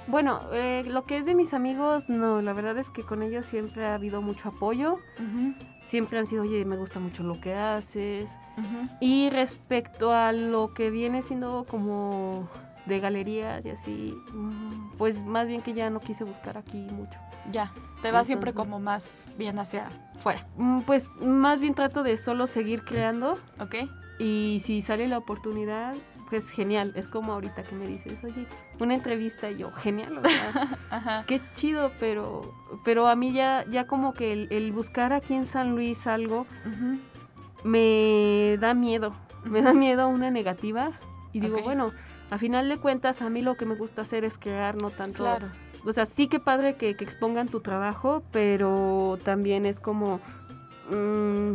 Bueno, 0.08 0.38
eh, 0.52 0.84
lo 0.86 1.04
que 1.04 1.18
es 1.18 1.26
de 1.26 1.34
mis 1.34 1.52
amigos, 1.52 2.08
no, 2.08 2.40
la 2.40 2.52
verdad 2.52 2.78
es 2.78 2.90
que 2.90 3.02
con 3.02 3.22
ellos 3.22 3.44
siempre 3.44 3.86
ha 3.86 3.94
habido 3.94 4.22
mucho 4.22 4.50
apoyo, 4.50 4.98
siempre 5.82 6.20
han 6.20 6.26
sido, 6.26 6.42
oye, 6.42 6.64
me 6.64 6.76
gusta 6.76 7.00
mucho 7.00 7.24
lo 7.24 7.40
que 7.40 7.54
haces. 7.54 8.30
Y 9.00 9.30
respecto 9.30 10.12
a 10.12 10.32
lo 10.32 10.74
que 10.74 10.90
viene 10.90 11.22
siendo 11.22 11.66
como 11.68 12.48
de 12.86 13.00
galerías 13.00 13.64
y 13.66 13.70
así, 13.70 14.16
mm, 14.32 14.96
pues 14.96 15.24
más 15.24 15.48
bien 15.48 15.60
que 15.60 15.74
ya 15.74 15.90
no 15.90 15.98
quise 15.98 16.22
buscar 16.22 16.56
aquí 16.56 16.86
mucho. 16.92 17.18
Ya, 17.52 17.72
te 18.02 18.10
vas 18.10 18.26
siempre 18.26 18.52
como 18.52 18.78
más 18.80 19.32
bien 19.38 19.58
hacia 19.58 19.88
fuera, 20.18 20.46
Mm, 20.56 20.80
Pues 20.82 21.08
más 21.20 21.60
bien 21.60 21.74
trato 21.74 22.02
de 22.02 22.16
solo 22.16 22.46
seguir 22.46 22.84
creando 22.84 23.38
¿ok? 23.60 23.74
y 24.18 24.62
si 24.64 24.82
sale 24.82 25.08
la 25.08 25.18
oportunidad, 25.18 25.94
pues 26.30 26.48
genial. 26.50 26.92
Es 26.96 27.06
como 27.06 27.32
ahorita 27.34 27.62
que 27.62 27.74
me 27.76 27.86
dices, 27.86 28.24
oye, 28.24 28.46
una 28.80 28.94
entrevista 28.94 29.50
y 29.50 29.58
yo, 29.58 29.70
genial, 29.72 30.18
o 30.18 30.22
sea, 30.22 30.78
Ajá. 30.90 31.24
qué 31.26 31.40
chido, 31.54 31.92
pero, 32.00 32.40
pero 32.84 33.06
a 33.08 33.14
mí 33.14 33.32
ya, 33.32 33.64
ya 33.68 33.86
como 33.86 34.12
que 34.14 34.32
el, 34.32 34.48
el 34.50 34.72
buscar 34.72 35.12
aquí 35.12 35.34
en 35.34 35.46
San 35.46 35.70
Luis 35.76 36.06
algo 36.06 36.46
me 37.64 38.56
da 38.60 38.74
miedo, 38.74 39.12
me 39.44 39.62
da 39.62 39.72
miedo 39.72 40.08
una 40.08 40.30
negativa 40.30 40.90
y 41.32 41.40
digo, 41.40 41.60
bueno, 41.62 41.92
a 42.30 42.38
final 42.38 42.68
de 42.68 42.78
cuentas 42.78 43.22
a 43.22 43.28
mí 43.30 43.42
lo 43.42 43.56
que 43.56 43.66
me 43.66 43.74
gusta 43.74 44.02
hacer 44.02 44.24
es 44.24 44.36
crear, 44.38 44.76
no 44.76 44.90
tanto... 44.90 45.18
Claro. 45.18 45.48
O 45.86 45.92
sea, 45.92 46.04
sí 46.06 46.26
que 46.26 46.40
padre 46.40 46.74
que, 46.76 46.96
que 46.96 47.04
expongan 47.04 47.48
tu 47.48 47.60
trabajo, 47.60 48.22
pero 48.32 49.16
también 49.24 49.64
es 49.66 49.80
como... 49.80 50.20
mm, 50.90 51.52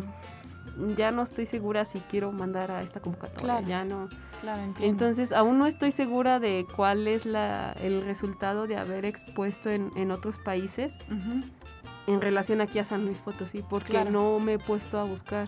ya 0.95 1.11
no 1.11 1.21
estoy 1.23 1.45
segura 1.45 1.83
si 1.85 1.99
quiero 1.99 2.31
mandar 2.31 2.71
a 2.71 2.81
esta 2.81 3.01
convocatoria, 3.01 3.41
Claro. 3.41 3.67
ya 3.67 3.83
no. 3.83 4.07
Claro, 4.41 4.63
entiendo. 4.63 4.85
Entonces, 4.89 5.31
aún 5.33 5.59
no 5.59 5.67
estoy 5.67 5.91
segura 5.91 6.39
de 6.39 6.65
cuál 6.75 7.07
es 7.07 7.25
la, 7.25 7.73
el 7.73 8.03
resultado 8.05 8.65
de 8.67 8.77
haber 8.77 9.05
expuesto 9.05 9.69
en, 9.69 9.91
en 9.97 10.11
otros 10.11 10.37
países 10.39 10.93
en 12.07 12.21
relación 12.21 12.61
aquí 12.61 12.79
a 12.79 12.83
San 12.85 13.05
Luis 13.05 13.19
Potosí, 13.19 13.63
porque 13.69 13.89
Claro. 13.91 14.09
no 14.09 14.39
me 14.39 14.53
he 14.53 14.59
puesto 14.59 14.97
a 14.99 15.03
buscar. 15.03 15.47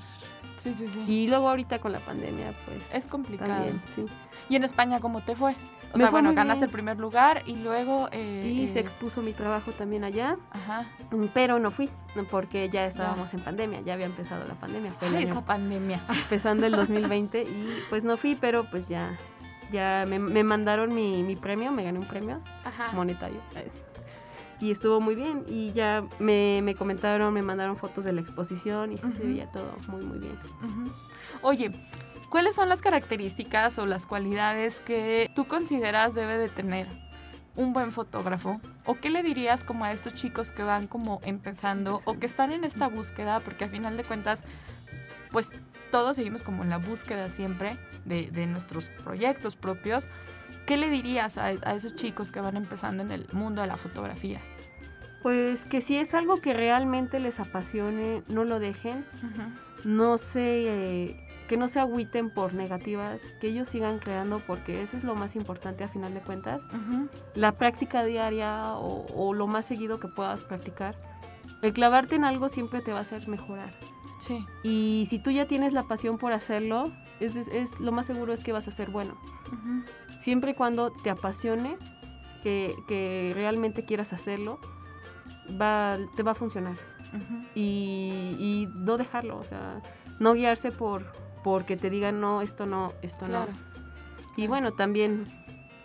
Sí, 0.63 0.73
sí, 0.73 0.87
sí. 0.87 1.03
Y 1.07 1.27
luego 1.27 1.49
ahorita 1.49 1.79
con 1.79 1.91
la 1.91 1.99
pandemia, 1.99 2.53
pues 2.65 2.81
es 2.93 3.07
complicado. 3.07 3.51
también, 3.51 3.81
sí. 3.93 4.05
¿Y 4.49 4.55
en 4.55 4.63
España 4.63 4.99
cómo 5.01 5.21
te 5.21 5.35
fue? 5.35 5.51
O 5.91 5.97
Me 5.97 5.99
sea, 5.99 6.07
fue 6.09 6.21
bueno, 6.21 6.33
ganaste 6.33 6.61
bien. 6.61 6.69
el 6.69 6.71
primer 6.71 6.99
lugar 6.99 7.43
y 7.45 7.55
luego... 7.57 8.07
eh, 8.11 8.41
Y 8.61 8.63
eh, 8.63 8.67
se 8.67 8.79
expuso 8.79 9.21
mi 9.21 9.33
trabajo 9.33 9.71
también 9.73 10.03
allá, 10.03 10.37
Ajá. 10.51 10.85
mm, 11.11 11.25
pero 11.33 11.59
no 11.59 11.69
fui, 11.69 11.89
porque 12.31 12.67
ya 12.69 12.85
estábamos 12.87 13.33
en 13.33 13.41
pandemia, 13.41 13.81
ya 13.81 13.93
había 13.93 14.05
empezado 14.07 14.43
la 14.45 14.55
pandemia, 14.55 14.91
fue 14.93 15.09
el 15.09 15.15
Ay, 15.17 15.23
año 15.23 15.31
esa 15.33 15.45
pandemia. 15.45 16.01
empezando 16.09 16.65
el 16.65 16.71
2020 16.75 17.43
y 17.43 17.77
pues 17.89 18.03
no 18.03 18.17
fui, 18.17 18.35
pero 18.35 18.63
pues 18.63 18.87
ya, 18.87 19.15
ya 19.71 20.05
me, 20.07 20.17
me 20.17 20.43
mandaron 20.43 20.95
mi, 20.95 21.21
mi 21.23 21.35
premio, 21.35 21.71
me 21.71 21.83
gané 21.83 21.99
un 21.99 22.07
premio 22.07 22.39
Ajá. 22.63 22.91
monetario. 22.93 23.39
Y 24.59 24.71
estuvo 24.71 25.01
muy 25.01 25.15
bien 25.15 25.43
y 25.47 25.71
ya 25.73 26.03
me, 26.19 26.61
me 26.63 26.75
comentaron, 26.75 27.33
me 27.33 27.41
mandaron 27.41 27.75
fotos 27.77 28.03
de 28.05 28.13
la 28.13 28.21
exposición 28.21 28.91
y 28.93 28.97
sí 28.97 29.03
se 29.03 29.07
Ujú. 29.09 29.23
veía 29.23 29.51
todo 29.51 29.75
muy 29.87 30.05
muy 30.05 30.19
bien. 30.19 30.37
Oye, 31.41 31.71
¿cuáles 32.29 32.55
son 32.55 32.69
las 32.69 32.81
características 32.81 33.77
o 33.79 33.85
las 33.85 34.05
cualidades 34.05 34.79
que 34.79 35.29
tú 35.35 35.45
consideras 35.45 36.15
debe 36.15 36.37
de 36.37 36.47
tener 36.49 36.87
un 37.55 37.73
buen 37.73 37.91
fotógrafo? 37.91 38.61
¿O 38.85 38.95
qué 38.95 39.09
le 39.09 39.21
dirías 39.23 39.63
como 39.63 39.83
a 39.85 39.91
estos 39.91 40.13
chicos 40.13 40.51
que 40.51 40.63
van 40.63 40.87
como 40.87 41.19
empezando 41.23 42.01
o 42.05 42.17
que 42.17 42.25
están 42.25 42.51
en 42.51 42.63
esta 42.63 42.87
búsqueda? 42.87 43.39
Porque 43.41 43.65
a 43.65 43.69
final 43.69 43.97
de 43.97 44.03
cuentas, 44.03 44.43
pues 45.31 45.49
todos 45.91 46.15
seguimos 46.15 46.41
como 46.41 46.63
en 46.63 46.69
la 46.69 46.77
búsqueda 46.77 47.29
siempre 47.29 47.77
de, 48.05 48.31
de 48.31 48.47
nuestros 48.47 48.87
proyectos 49.03 49.55
propios. 49.55 50.07
¿Qué 50.65 50.77
le 50.77 50.89
dirías 50.89 51.37
a, 51.37 51.47
a 51.47 51.75
esos 51.75 51.95
chicos 51.95 52.31
que 52.31 52.41
van 52.41 52.57
empezando 52.57 53.03
en 53.03 53.11
el 53.11 53.27
mundo 53.33 53.61
de 53.61 53.67
la 53.67 53.77
fotografía? 53.77 54.39
Pues 55.21 55.63
que 55.63 55.79
si 55.79 55.95
es 55.97 56.13
algo 56.13 56.41
que 56.41 56.53
realmente 56.53 57.19
les 57.19 57.39
apasione, 57.39 58.23
no 58.27 58.43
lo 58.43 58.59
dejen, 58.59 59.05
no 59.85 60.17
se, 60.17 60.65
eh, 60.67 61.27
que 61.47 61.55
no 61.55 61.69
se 61.69 61.79
agüiten 61.79 62.29
por 62.29 62.53
negativas, 62.53 63.21
que 63.39 63.47
ellos 63.47 63.69
sigan 63.69 63.99
creando 63.99 64.39
porque 64.39 64.81
eso 64.81 64.97
es 64.97 65.05
lo 65.05 65.15
más 65.15 65.37
importante 65.37 65.85
a 65.85 65.87
final 65.87 66.13
de 66.13 66.19
cuentas. 66.19 66.61
Ujú. 66.65 67.07
La 67.35 67.53
práctica 67.53 68.03
diaria 68.03 68.73
o, 68.73 69.05
o 69.15 69.33
lo 69.33 69.47
más 69.47 69.65
seguido 69.65 69.99
que 69.99 70.09
puedas 70.09 70.43
practicar. 70.43 70.95
El 71.61 71.71
clavarte 71.71 72.15
en 72.15 72.25
algo 72.25 72.49
siempre 72.49 72.81
te 72.81 72.91
va 72.91 72.99
a 72.99 73.01
hacer 73.03 73.25
mejorar. 73.29 73.73
Sí. 74.25 74.45
Y 74.63 75.05
si 75.09 75.19
tú 75.19 75.31
ya 75.31 75.45
tienes 75.47 75.73
la 75.73 75.83
pasión 75.83 76.17
por 76.17 76.31
hacerlo, 76.33 76.91
es, 77.19 77.35
es- 77.35 77.47
es- 77.49 77.79
lo 77.79 77.91
más 77.91 78.05
seguro 78.05 78.31
es 78.33 78.43
que 78.43 78.53
vas 78.53 78.67
a 78.67 78.71
ser 78.71 78.89
bueno. 78.89 79.15
Siempre 80.21 80.51
y 80.51 80.53
cuando 80.53 80.91
te 80.91 81.09
apasione, 81.09 81.77
que, 82.43 82.73
que 82.87 83.31
realmente 83.35 83.83
quieras 83.85 84.13
hacerlo, 84.13 84.59
va, 85.59 85.97
te 86.15 86.23
va 86.23 86.31
a 86.31 86.35
funcionar. 86.35 86.75
Y, 87.53 88.35
y 88.39 88.67
no 88.73 88.97
dejarlo, 88.97 89.37
o 89.37 89.43
sea, 89.43 89.81
no 90.19 90.33
guiarse 90.33 90.71
por 90.71 91.05
porque 91.43 91.75
te 91.77 91.89
digan 91.89 92.21
no, 92.21 92.41
esto 92.41 92.65
no, 92.65 92.91
esto 93.01 93.25
Claro. 93.25 93.51
no. 93.51 93.83
Y 94.37 94.47
bueno, 94.47 94.71
también 94.71 95.25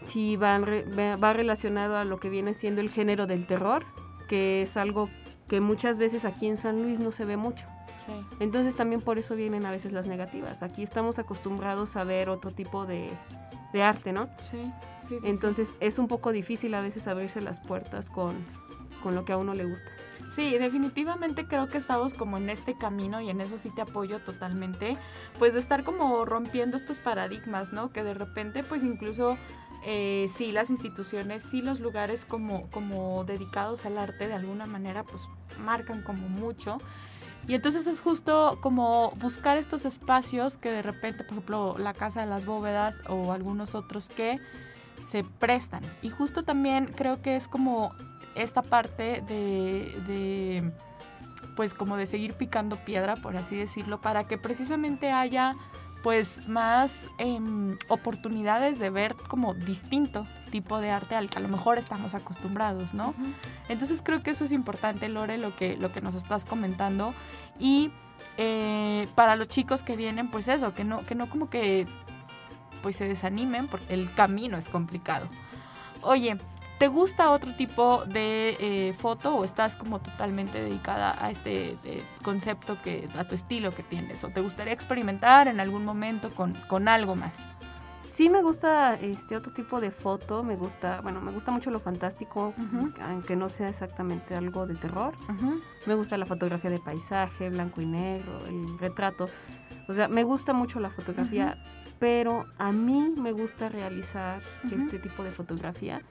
si 0.00 0.36
va 0.36 0.58
va 0.58 1.32
relacionado 1.32 1.96
a 1.98 2.04
lo 2.04 2.18
que 2.18 2.30
viene 2.30 2.54
siendo 2.54 2.80
el 2.80 2.88
género 2.90 3.26
del 3.26 3.46
terror, 3.46 3.84
que 4.28 4.62
es 4.62 4.76
algo 4.76 5.10
que 5.48 5.60
muchas 5.60 5.98
veces 5.98 6.24
aquí 6.24 6.46
en 6.46 6.56
San 6.56 6.80
Luis 6.82 6.98
no 7.00 7.10
se 7.12 7.24
ve 7.24 7.36
mucho. 7.36 7.66
Sí. 7.98 8.12
Entonces 8.40 8.74
también 8.74 9.00
por 9.00 9.18
eso 9.18 9.36
vienen 9.36 9.66
a 9.66 9.70
veces 9.70 9.92
las 9.92 10.06
negativas. 10.06 10.62
Aquí 10.62 10.82
estamos 10.82 11.18
acostumbrados 11.18 11.96
a 11.96 12.04
ver 12.04 12.30
otro 12.30 12.52
tipo 12.52 12.86
de, 12.86 13.10
de 13.72 13.82
arte, 13.82 14.12
¿no? 14.12 14.28
Sí. 14.36 14.72
Sí, 15.02 15.08
sí, 15.08 15.18
sí. 15.20 15.26
Entonces 15.28 15.68
es 15.80 15.98
un 15.98 16.08
poco 16.08 16.32
difícil 16.32 16.74
a 16.74 16.80
veces 16.80 17.06
abrirse 17.06 17.40
las 17.40 17.60
puertas 17.60 18.08
con, 18.08 18.34
con 19.02 19.14
lo 19.14 19.24
que 19.24 19.32
a 19.32 19.36
uno 19.36 19.54
le 19.54 19.64
gusta. 19.64 19.90
Sí, 20.30 20.58
definitivamente 20.58 21.46
creo 21.46 21.68
que 21.68 21.78
estamos 21.78 22.12
como 22.14 22.36
en 22.36 22.50
este 22.50 22.76
camino 22.76 23.20
y 23.20 23.30
en 23.30 23.40
eso 23.40 23.56
sí 23.56 23.70
te 23.70 23.80
apoyo 23.80 24.20
totalmente, 24.20 24.96
pues 25.38 25.54
de 25.54 25.60
estar 25.60 25.84
como 25.84 26.24
rompiendo 26.26 26.76
estos 26.76 26.98
paradigmas, 26.98 27.72
¿no? 27.72 27.92
Que 27.92 28.04
de 28.04 28.12
repente 28.12 28.62
pues 28.62 28.82
incluso 28.82 29.38
eh, 29.86 30.26
sí 30.34 30.52
las 30.52 30.68
instituciones, 30.68 31.42
sí 31.42 31.62
los 31.62 31.80
lugares 31.80 32.26
como, 32.26 32.68
como 32.70 33.24
dedicados 33.24 33.86
al 33.86 33.96
arte 33.96 34.28
de 34.28 34.34
alguna 34.34 34.66
manera 34.66 35.02
pues 35.02 35.28
marcan 35.58 36.02
como 36.02 36.28
mucho. 36.28 36.76
Y 37.48 37.54
entonces 37.54 37.86
es 37.86 38.02
justo 38.02 38.58
como 38.60 39.10
buscar 39.12 39.56
estos 39.56 39.86
espacios 39.86 40.58
que 40.58 40.70
de 40.70 40.82
repente, 40.82 41.24
por 41.24 41.32
ejemplo, 41.32 41.76
la 41.78 41.94
Casa 41.94 42.20
de 42.20 42.26
las 42.26 42.44
Bóvedas 42.44 43.02
o 43.08 43.32
algunos 43.32 43.74
otros 43.74 44.10
que 44.10 44.38
se 45.08 45.24
prestan. 45.24 45.82
Y 46.02 46.10
justo 46.10 46.42
también 46.42 46.92
creo 46.94 47.22
que 47.22 47.36
es 47.36 47.48
como 47.48 47.94
esta 48.34 48.60
parte 48.60 49.24
de, 49.26 49.98
de, 50.06 50.72
pues 51.56 51.72
como 51.72 51.96
de 51.96 52.06
seguir 52.06 52.34
picando 52.34 52.76
piedra, 52.84 53.16
por 53.16 53.34
así 53.38 53.56
decirlo, 53.56 53.98
para 54.02 54.24
que 54.24 54.36
precisamente 54.36 55.10
haya 55.10 55.56
pues 56.02 56.46
más 56.48 57.08
em, 57.18 57.76
oportunidades 57.88 58.78
de 58.78 58.90
ver 58.90 59.14
como 59.28 59.54
distinto 59.54 60.26
tipo 60.50 60.78
de 60.78 60.90
arte 60.90 61.16
al 61.16 61.28
que 61.28 61.38
a 61.38 61.40
lo 61.40 61.48
mejor 61.48 61.78
estamos 61.78 62.14
acostumbrados, 62.14 62.94
¿no? 62.94 63.14
Entonces 63.68 64.00
creo 64.02 64.22
que 64.22 64.30
eso 64.30 64.44
es 64.44 64.52
importante, 64.52 65.08
Lore, 65.08 65.38
lo 65.38 65.54
que, 65.56 65.76
lo 65.76 65.92
que 65.92 66.00
nos 66.00 66.14
estás 66.14 66.44
comentando. 66.44 67.14
Y 67.58 67.90
eh, 68.36 69.08
para 69.14 69.36
los 69.36 69.48
chicos 69.48 69.82
que 69.82 69.96
vienen, 69.96 70.30
pues 70.30 70.48
eso, 70.48 70.74
que 70.74 70.84
no, 70.84 71.04
que 71.04 71.14
no 71.14 71.28
como 71.28 71.50
que 71.50 71.86
pues 72.82 72.96
se 72.96 73.06
desanimen 73.06 73.66
porque 73.66 73.92
el 73.94 74.14
camino 74.14 74.56
es 74.56 74.68
complicado. 74.68 75.26
Oye, 76.02 76.38
¿te 76.78 76.88
gusta 76.88 77.30
otro 77.30 77.54
tipo 77.56 78.04
de 78.06 78.56
eh, 78.60 78.92
foto 78.94 79.34
o 79.34 79.44
estás 79.44 79.76
como 79.76 80.00
totalmente 80.00 80.62
dedicada 80.62 81.22
a 81.22 81.30
este 81.30 81.76
eh, 81.84 82.02
concepto 82.22 82.80
que, 82.82 83.08
a 83.16 83.24
tu 83.24 83.34
estilo 83.34 83.74
que 83.74 83.82
tienes? 83.82 84.22
¿O 84.24 84.28
te 84.28 84.40
gustaría 84.40 84.72
experimentar 84.72 85.48
en 85.48 85.60
algún 85.60 85.84
momento 85.84 86.30
con, 86.30 86.54
con 86.68 86.88
algo 86.88 87.16
más? 87.16 87.38
Sí 88.02 88.28
me 88.30 88.42
gusta 88.42 88.94
este 88.94 89.36
otro 89.36 89.52
tipo 89.52 89.80
de 89.80 89.92
foto, 89.92 90.42
me 90.42 90.56
gusta, 90.56 91.00
bueno, 91.02 91.20
me 91.20 91.30
gusta 91.30 91.52
mucho 91.52 91.70
lo 91.70 91.78
fantástico, 91.78 92.52
Ujú. 92.58 92.92
aunque 93.00 93.36
no 93.36 93.48
sea 93.48 93.68
exactamente 93.68 94.34
algo 94.34 94.66
de 94.66 94.74
terror. 94.74 95.14
Ujú, 95.28 95.60
Me 95.86 95.94
gusta 95.94 96.16
la 96.18 96.26
fotografía 96.26 96.68
de 96.70 96.80
paisaje, 96.80 97.48
blanco 97.48 97.80
y 97.80 97.86
negro, 97.86 98.38
el 98.46 98.76
retrato. 98.80 99.28
O 99.88 99.94
sea, 99.94 100.08
me 100.08 100.24
gusta 100.24 100.52
mucho 100.52 100.80
la 100.80 100.90
fotografía, 100.90 101.56
pero 102.00 102.46
a 102.58 102.72
mí 102.72 103.14
me 103.16 103.30
gusta 103.30 103.68
realizar 103.68 104.42
este 104.64 104.98
tipo 104.98 105.22
de 105.22 105.30
fotografía 105.30 106.02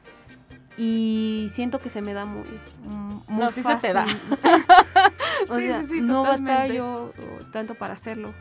y 0.78 1.50
siento 1.54 1.80
que 1.80 1.90
se 1.90 2.02
me 2.02 2.13
da 2.13 2.26
muy, 2.26 2.44
mm, 2.86 3.13
muy 3.28 3.44
No, 3.44 3.52
sí 3.52 3.63
se 3.63 3.76
te 3.78 3.94
da. 3.94 4.06
fácil. 4.06 4.20
o 5.50 5.56
Sí, 5.58 5.68
sea, 5.68 5.82
sí, 5.82 5.88
sí, 5.88 6.02
no 6.02 6.24
totalmente. 6.24 6.52
batallo 6.52 6.94
oh, 7.18 7.44
tanto 7.52 7.76
para 7.76 7.96
hacerlo. 7.96 8.34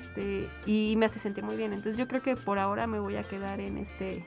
Este, 0.00 0.48
y 0.66 0.94
me 0.96 1.06
hace 1.06 1.18
sentir 1.20 1.44
muy 1.44 1.56
bien. 1.56 1.72
Entonces 1.72 1.96
yo 1.96 2.08
creo 2.08 2.22
que 2.22 2.34
por 2.36 2.58
ahora 2.58 2.86
me 2.86 2.98
voy 2.98 3.16
a 3.16 3.22
quedar 3.22 3.60
en 3.60 3.78
este, 3.78 4.24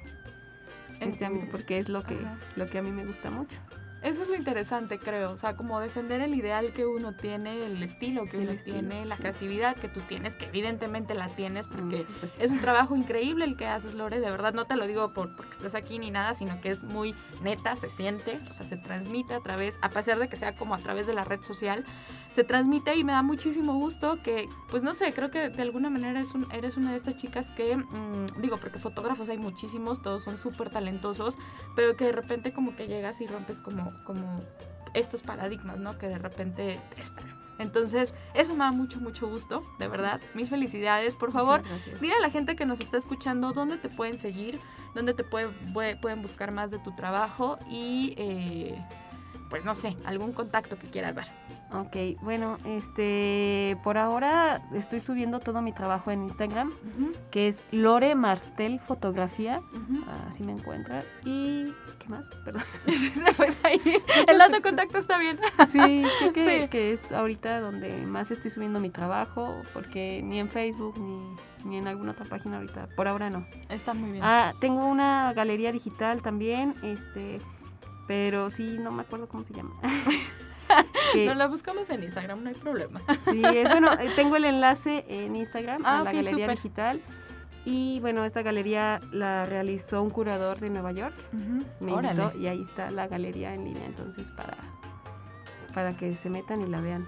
En 1.01 1.09
este 1.09 1.25
ámbito 1.25 1.47
porque 1.51 1.79
es 1.79 1.89
lo 1.89 2.03
que, 2.03 2.15
Ajá. 2.15 2.37
lo 2.55 2.67
que 2.67 2.77
a 2.77 2.81
mí 2.81 2.91
me 2.91 3.05
gusta 3.05 3.29
mucho. 3.29 3.57
Eso 4.01 4.21
es 4.23 4.29
lo 4.29 4.35
interesante, 4.35 4.97
creo. 4.97 5.31
O 5.33 5.37
sea, 5.37 5.55
como 5.55 5.79
defender 5.79 6.21
el 6.21 6.33
ideal 6.33 6.71
que 6.71 6.85
uno 6.85 7.13
tiene, 7.15 7.65
el 7.65 7.83
estilo 7.83 8.25
que 8.25 8.37
El 8.37 8.43
uno 8.43 8.51
estilo, 8.53 8.79
tiene, 8.79 9.05
la 9.05 9.15
sí. 9.15 9.21
creatividad 9.21 9.75
que 9.75 9.89
tú 9.89 9.99
tienes, 10.01 10.35
que 10.35 10.45
evidentemente 10.45 11.13
la 11.15 11.27
tienes 11.27 11.67
porque 11.67 11.97
Muchas 11.97 12.07
gracias. 12.21 12.39
es 12.39 12.51
un 12.51 12.59
trabajo 12.61 12.95
increíble 12.95 13.43
el 13.45 13.57
que 13.57 13.67
haces, 13.67 13.95
Lore. 13.95 14.19
De 14.19 14.29
verdad, 14.31 14.53
no 14.53 14.65
te 14.65 14.75
lo 14.77 14.87
digo 14.87 15.13
por, 15.13 15.35
porque 15.35 15.51
estés 15.53 15.75
aquí 15.75 15.99
ni 15.99 16.11
nada, 16.11 16.33
sino 16.33 16.61
que 16.61 16.69
es 16.69 16.83
muy 16.83 17.13
neta, 17.41 17.75
se 17.75 17.89
siente, 17.89 18.39
o 18.49 18.53
sea, 18.53 18.65
se 18.65 18.77
transmite 18.77 19.33
a 19.33 19.41
través, 19.41 19.77
a 19.81 19.89
pesar 19.89 20.17
de 20.19 20.29
que 20.29 20.35
sea 20.37 20.55
como 20.55 20.75
a 20.75 20.77
través 20.79 21.05
de 21.07 21.13
la 21.13 21.23
red 21.25 21.41
social, 21.41 21.83
se 22.31 22.43
transmite 22.43 22.95
y 22.95 23.03
me 23.03 23.11
da 23.11 23.21
muchísimo 23.23 23.73
gusto 23.75 24.21
que, 24.23 24.47
pues 24.69 24.81
no 24.83 24.93
sé, 24.93 25.13
creo 25.13 25.29
que 25.31 25.49
de 25.49 25.61
alguna 25.61 25.89
manera 25.89 26.19
eres, 26.19 26.33
un- 26.35 26.47
eres 26.51 26.77
una 26.77 26.91
de 26.91 26.97
estas 26.97 27.15
chicas 27.17 27.49
que, 27.51 27.75
mm, 27.75 28.41
digo, 28.41 28.57
porque 28.57 28.79
fotógrafos 28.79 29.29
hay 29.29 29.37
muchísimos, 29.37 30.01
todos 30.01 30.23
son 30.23 30.37
súper 30.37 30.69
talentosos, 30.69 31.37
pero 31.75 31.97
que 31.97 32.05
de 32.05 32.11
repente 32.11 32.53
como 32.53 32.75
que 32.75 32.87
llegas 32.87 33.19
y 33.21 33.27
rompes 33.27 33.61
como, 33.61 33.88
como 34.05 34.41
estos 34.93 35.21
paradigmas, 35.21 35.77
¿no? 35.77 35.97
Que 35.97 36.07
de 36.07 36.17
repente 36.17 36.79
están. 36.97 37.25
Entonces, 37.59 38.15
eso 38.33 38.53
me 38.53 38.59
da 38.59 38.71
mucho, 38.71 39.01
mucho 39.01 39.27
gusto, 39.27 39.63
de 39.79 39.87
verdad. 39.89 40.21
Mil 40.33 40.47
felicidades. 40.47 41.13
Por 41.15 41.31
favor, 41.33 41.61
dile 41.99 42.13
a 42.15 42.19
la 42.21 42.29
gente 42.29 42.55
que 42.55 42.65
nos 42.65 42.79
está 42.79 42.97
escuchando 42.97 43.51
dónde 43.51 43.77
te 43.77 43.89
pueden 43.89 44.17
seguir, 44.17 44.59
dónde 44.95 45.13
te 45.13 45.25
puede- 45.25 45.49
puede- 45.73 45.97
pueden 45.97 46.21
buscar 46.21 46.51
más 46.53 46.71
de 46.71 46.79
tu 46.79 46.95
trabajo 46.95 47.59
y, 47.69 48.13
eh, 48.17 48.81
pues 49.49 49.65
no 49.65 49.75
sé, 49.75 49.97
algún 50.05 50.31
contacto 50.31 50.77
que 50.77 50.87
quieras 50.87 51.15
dar. 51.15 51.27
Ok, 51.71 52.21
bueno, 52.21 52.57
este, 52.65 53.77
por 53.83 53.97
ahora 53.97 54.61
estoy 54.73 54.99
subiendo 54.99 55.39
todo 55.39 55.61
mi 55.61 55.71
trabajo 55.71 56.11
en 56.11 56.23
Instagram, 56.23 56.71
que 57.31 57.47
es 57.47 57.63
Lore 57.71 58.15
Martel 58.15 58.79
Fotografía, 58.79 59.61
así 60.29 60.43
me 60.43 60.51
encuentra. 60.51 61.03
Y, 61.25 61.73
¿qué 61.99 62.07
más? 62.07 62.27
Perdón. 62.43 62.63
pues 63.37 63.57
ahí, 63.63 63.81
el 64.27 64.37
dato 64.37 64.53
de 64.53 64.61
contacto 64.61 64.97
está 64.97 65.17
bien. 65.19 65.39
sí, 65.71 66.03
creo 66.19 66.33
que, 66.33 66.69
que, 66.69 66.93
es 66.93 67.11
ahorita 67.11 67.59
donde 67.59 68.05
más 68.05 68.31
estoy 68.31 68.49
subiendo 68.49 68.79
mi 68.79 68.89
trabajo, 68.89 69.61
porque 69.73 70.21
ni 70.23 70.39
en 70.39 70.49
Facebook 70.49 70.99
ni, 70.99 71.35
ni 71.65 71.77
en 71.77 71.87
alguna 71.87 72.11
otra 72.11 72.25
página 72.25 72.57
ahorita, 72.57 72.87
por 72.95 73.07
ahora 73.07 73.29
no. 73.29 73.45
Está 73.69 73.93
muy 73.93 74.11
bien. 74.11 74.23
Ah, 74.23 74.53
tengo 74.59 74.85
una 74.85 75.33
galería 75.33 75.71
digital 75.71 76.21
también, 76.21 76.73
este, 76.81 77.39
pero 78.09 78.49
sí, 78.49 78.79
no 78.79 78.91
me 78.91 79.03
acuerdo 79.03 79.27
cómo 79.27 79.43
se 79.43 79.53
llama. 79.53 79.75
no 81.27 81.33
la 81.35 81.45
buscamos 81.45 81.91
en 81.91 82.01
Instagram, 82.01 82.41
no 82.41 82.49
hay 82.49 82.55
problema. 82.55 82.99
Sí, 83.29 83.39
bueno, 83.39 83.93
eh, 83.93 84.09
tengo 84.15 84.35
el 84.35 84.45
enlace 84.45 85.05
en 85.07 85.35
Instagram 85.35 85.85
a 85.85 85.99
ah, 85.99 86.03
la 86.05 86.11
galería 86.11 86.47
digital. 86.47 87.01
Y 87.65 87.99
bueno, 87.99 88.25
esta 88.25 88.41
galería 88.41 88.99
la 89.11 89.45
realizó 89.45 90.01
un 90.01 90.09
curador 90.09 90.59
de 90.59 90.71
Nueva 90.71 90.91
York. 90.91 91.13
Me 91.79 91.91
invitó 91.91 92.35
y 92.35 92.47
ahí 92.47 92.63
está 92.63 92.89
la 92.89 93.07
galería 93.07 93.53
en 93.53 93.65
línea, 93.65 93.85
entonces 93.85 94.31
para, 94.31 94.57
para 95.75 95.95
que 95.95 96.15
se 96.15 96.31
metan 96.31 96.61
y 96.61 96.65
la 96.65 96.81
vean. 96.81 97.07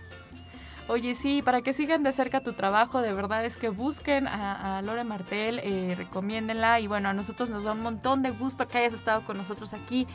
Oye, 0.88 1.16
sí, 1.16 1.42
para 1.42 1.64
que 1.64 1.74
sigan 1.74 2.04
de 2.04 2.12
cerca 2.12 2.42
tu 2.42 2.54
trabajo, 2.54 3.02
de 3.02 3.12
verdad 3.12 3.44
es 3.44 3.58
que 3.58 3.70
busquen 3.70 4.28
a, 4.28 4.84
Lore 4.84 5.04
Martel, 5.04 5.62
eh, 5.64 5.96
recomiéndenla 5.98 6.80
y 6.80 6.86
bueno, 6.86 7.10
a 7.10 7.14
nosotros 7.14 7.50
nos 7.50 7.64
da 7.64 7.72
un 7.72 7.82
montón 7.82 8.22
de 8.22 8.30
gusto 8.30 8.68
que 8.68 8.78
hayas 8.78 8.94
estado 8.94 9.26
con 9.26 9.38
nosotros 9.38 9.74
aquí 9.74 10.06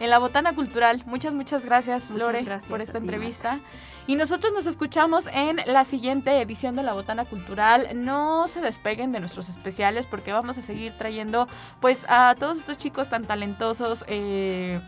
en 0.00 0.10
la 0.10 0.18
Botana 0.18 0.54
Cultural. 0.54 1.02
Muchas, 1.06 1.32
muchas 1.32 1.64
gracias, 1.64 2.10
Lore, 2.10 2.44
por 2.68 2.80
esta 2.80 2.98
entrevista. 2.98 3.60
Y 4.06 4.16
nosotros 4.16 4.52
nos 4.52 4.66
escuchamos 4.66 5.28
en 5.32 5.60
la 5.66 5.84
siguiente 5.84 6.40
edición 6.40 6.74
de 6.74 6.82
la 6.82 6.92
Botana 6.92 7.24
Cultural. 7.24 7.88
No 7.94 8.48
se 8.48 8.60
despeguen 8.60 9.12
de 9.12 9.20
nuestros 9.20 9.48
especiales 9.48 10.06
porque 10.06 10.32
vamos 10.32 10.58
a 10.58 10.62
seguir 10.62 10.92
trayendo 10.98 11.48
pues 11.80 12.04
a 12.08 12.34
todos 12.38 12.58
estos 12.58 12.76
chicos 12.76 13.08
tan 13.08 13.24
talentosos 13.24 14.04
eh, 14.06 14.80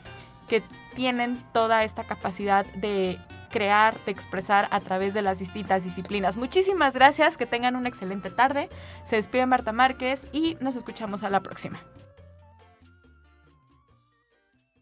que 0.49 0.63
tienen 0.95 1.43
toda 1.53 1.85
esta 1.85 2.05
capacidad 2.05 2.67
de 2.75 3.19
crear, 3.51 3.99
de 4.05 4.13
expresar 4.13 4.69
a 4.71 4.81
través 4.81 5.15
de 5.15 5.23
las 5.23 5.39
distintas 5.39 5.85
disciplinas. 5.85 6.37
Muchísimas 6.37 6.95
gracias, 6.95 7.39
que 7.39 7.47
tengan 7.47 7.75
una 7.77 7.89
excelente 7.89 8.31
tarde. 8.31 8.69
Se 9.05 9.17
despide 9.17 9.47
Marta 9.47 9.73
Márquez 9.73 10.27
y 10.33 10.59
nos 10.61 10.77
escuchamos 10.77 11.23
a 11.23 11.31
la 11.31 11.41
próxima. 11.41 11.81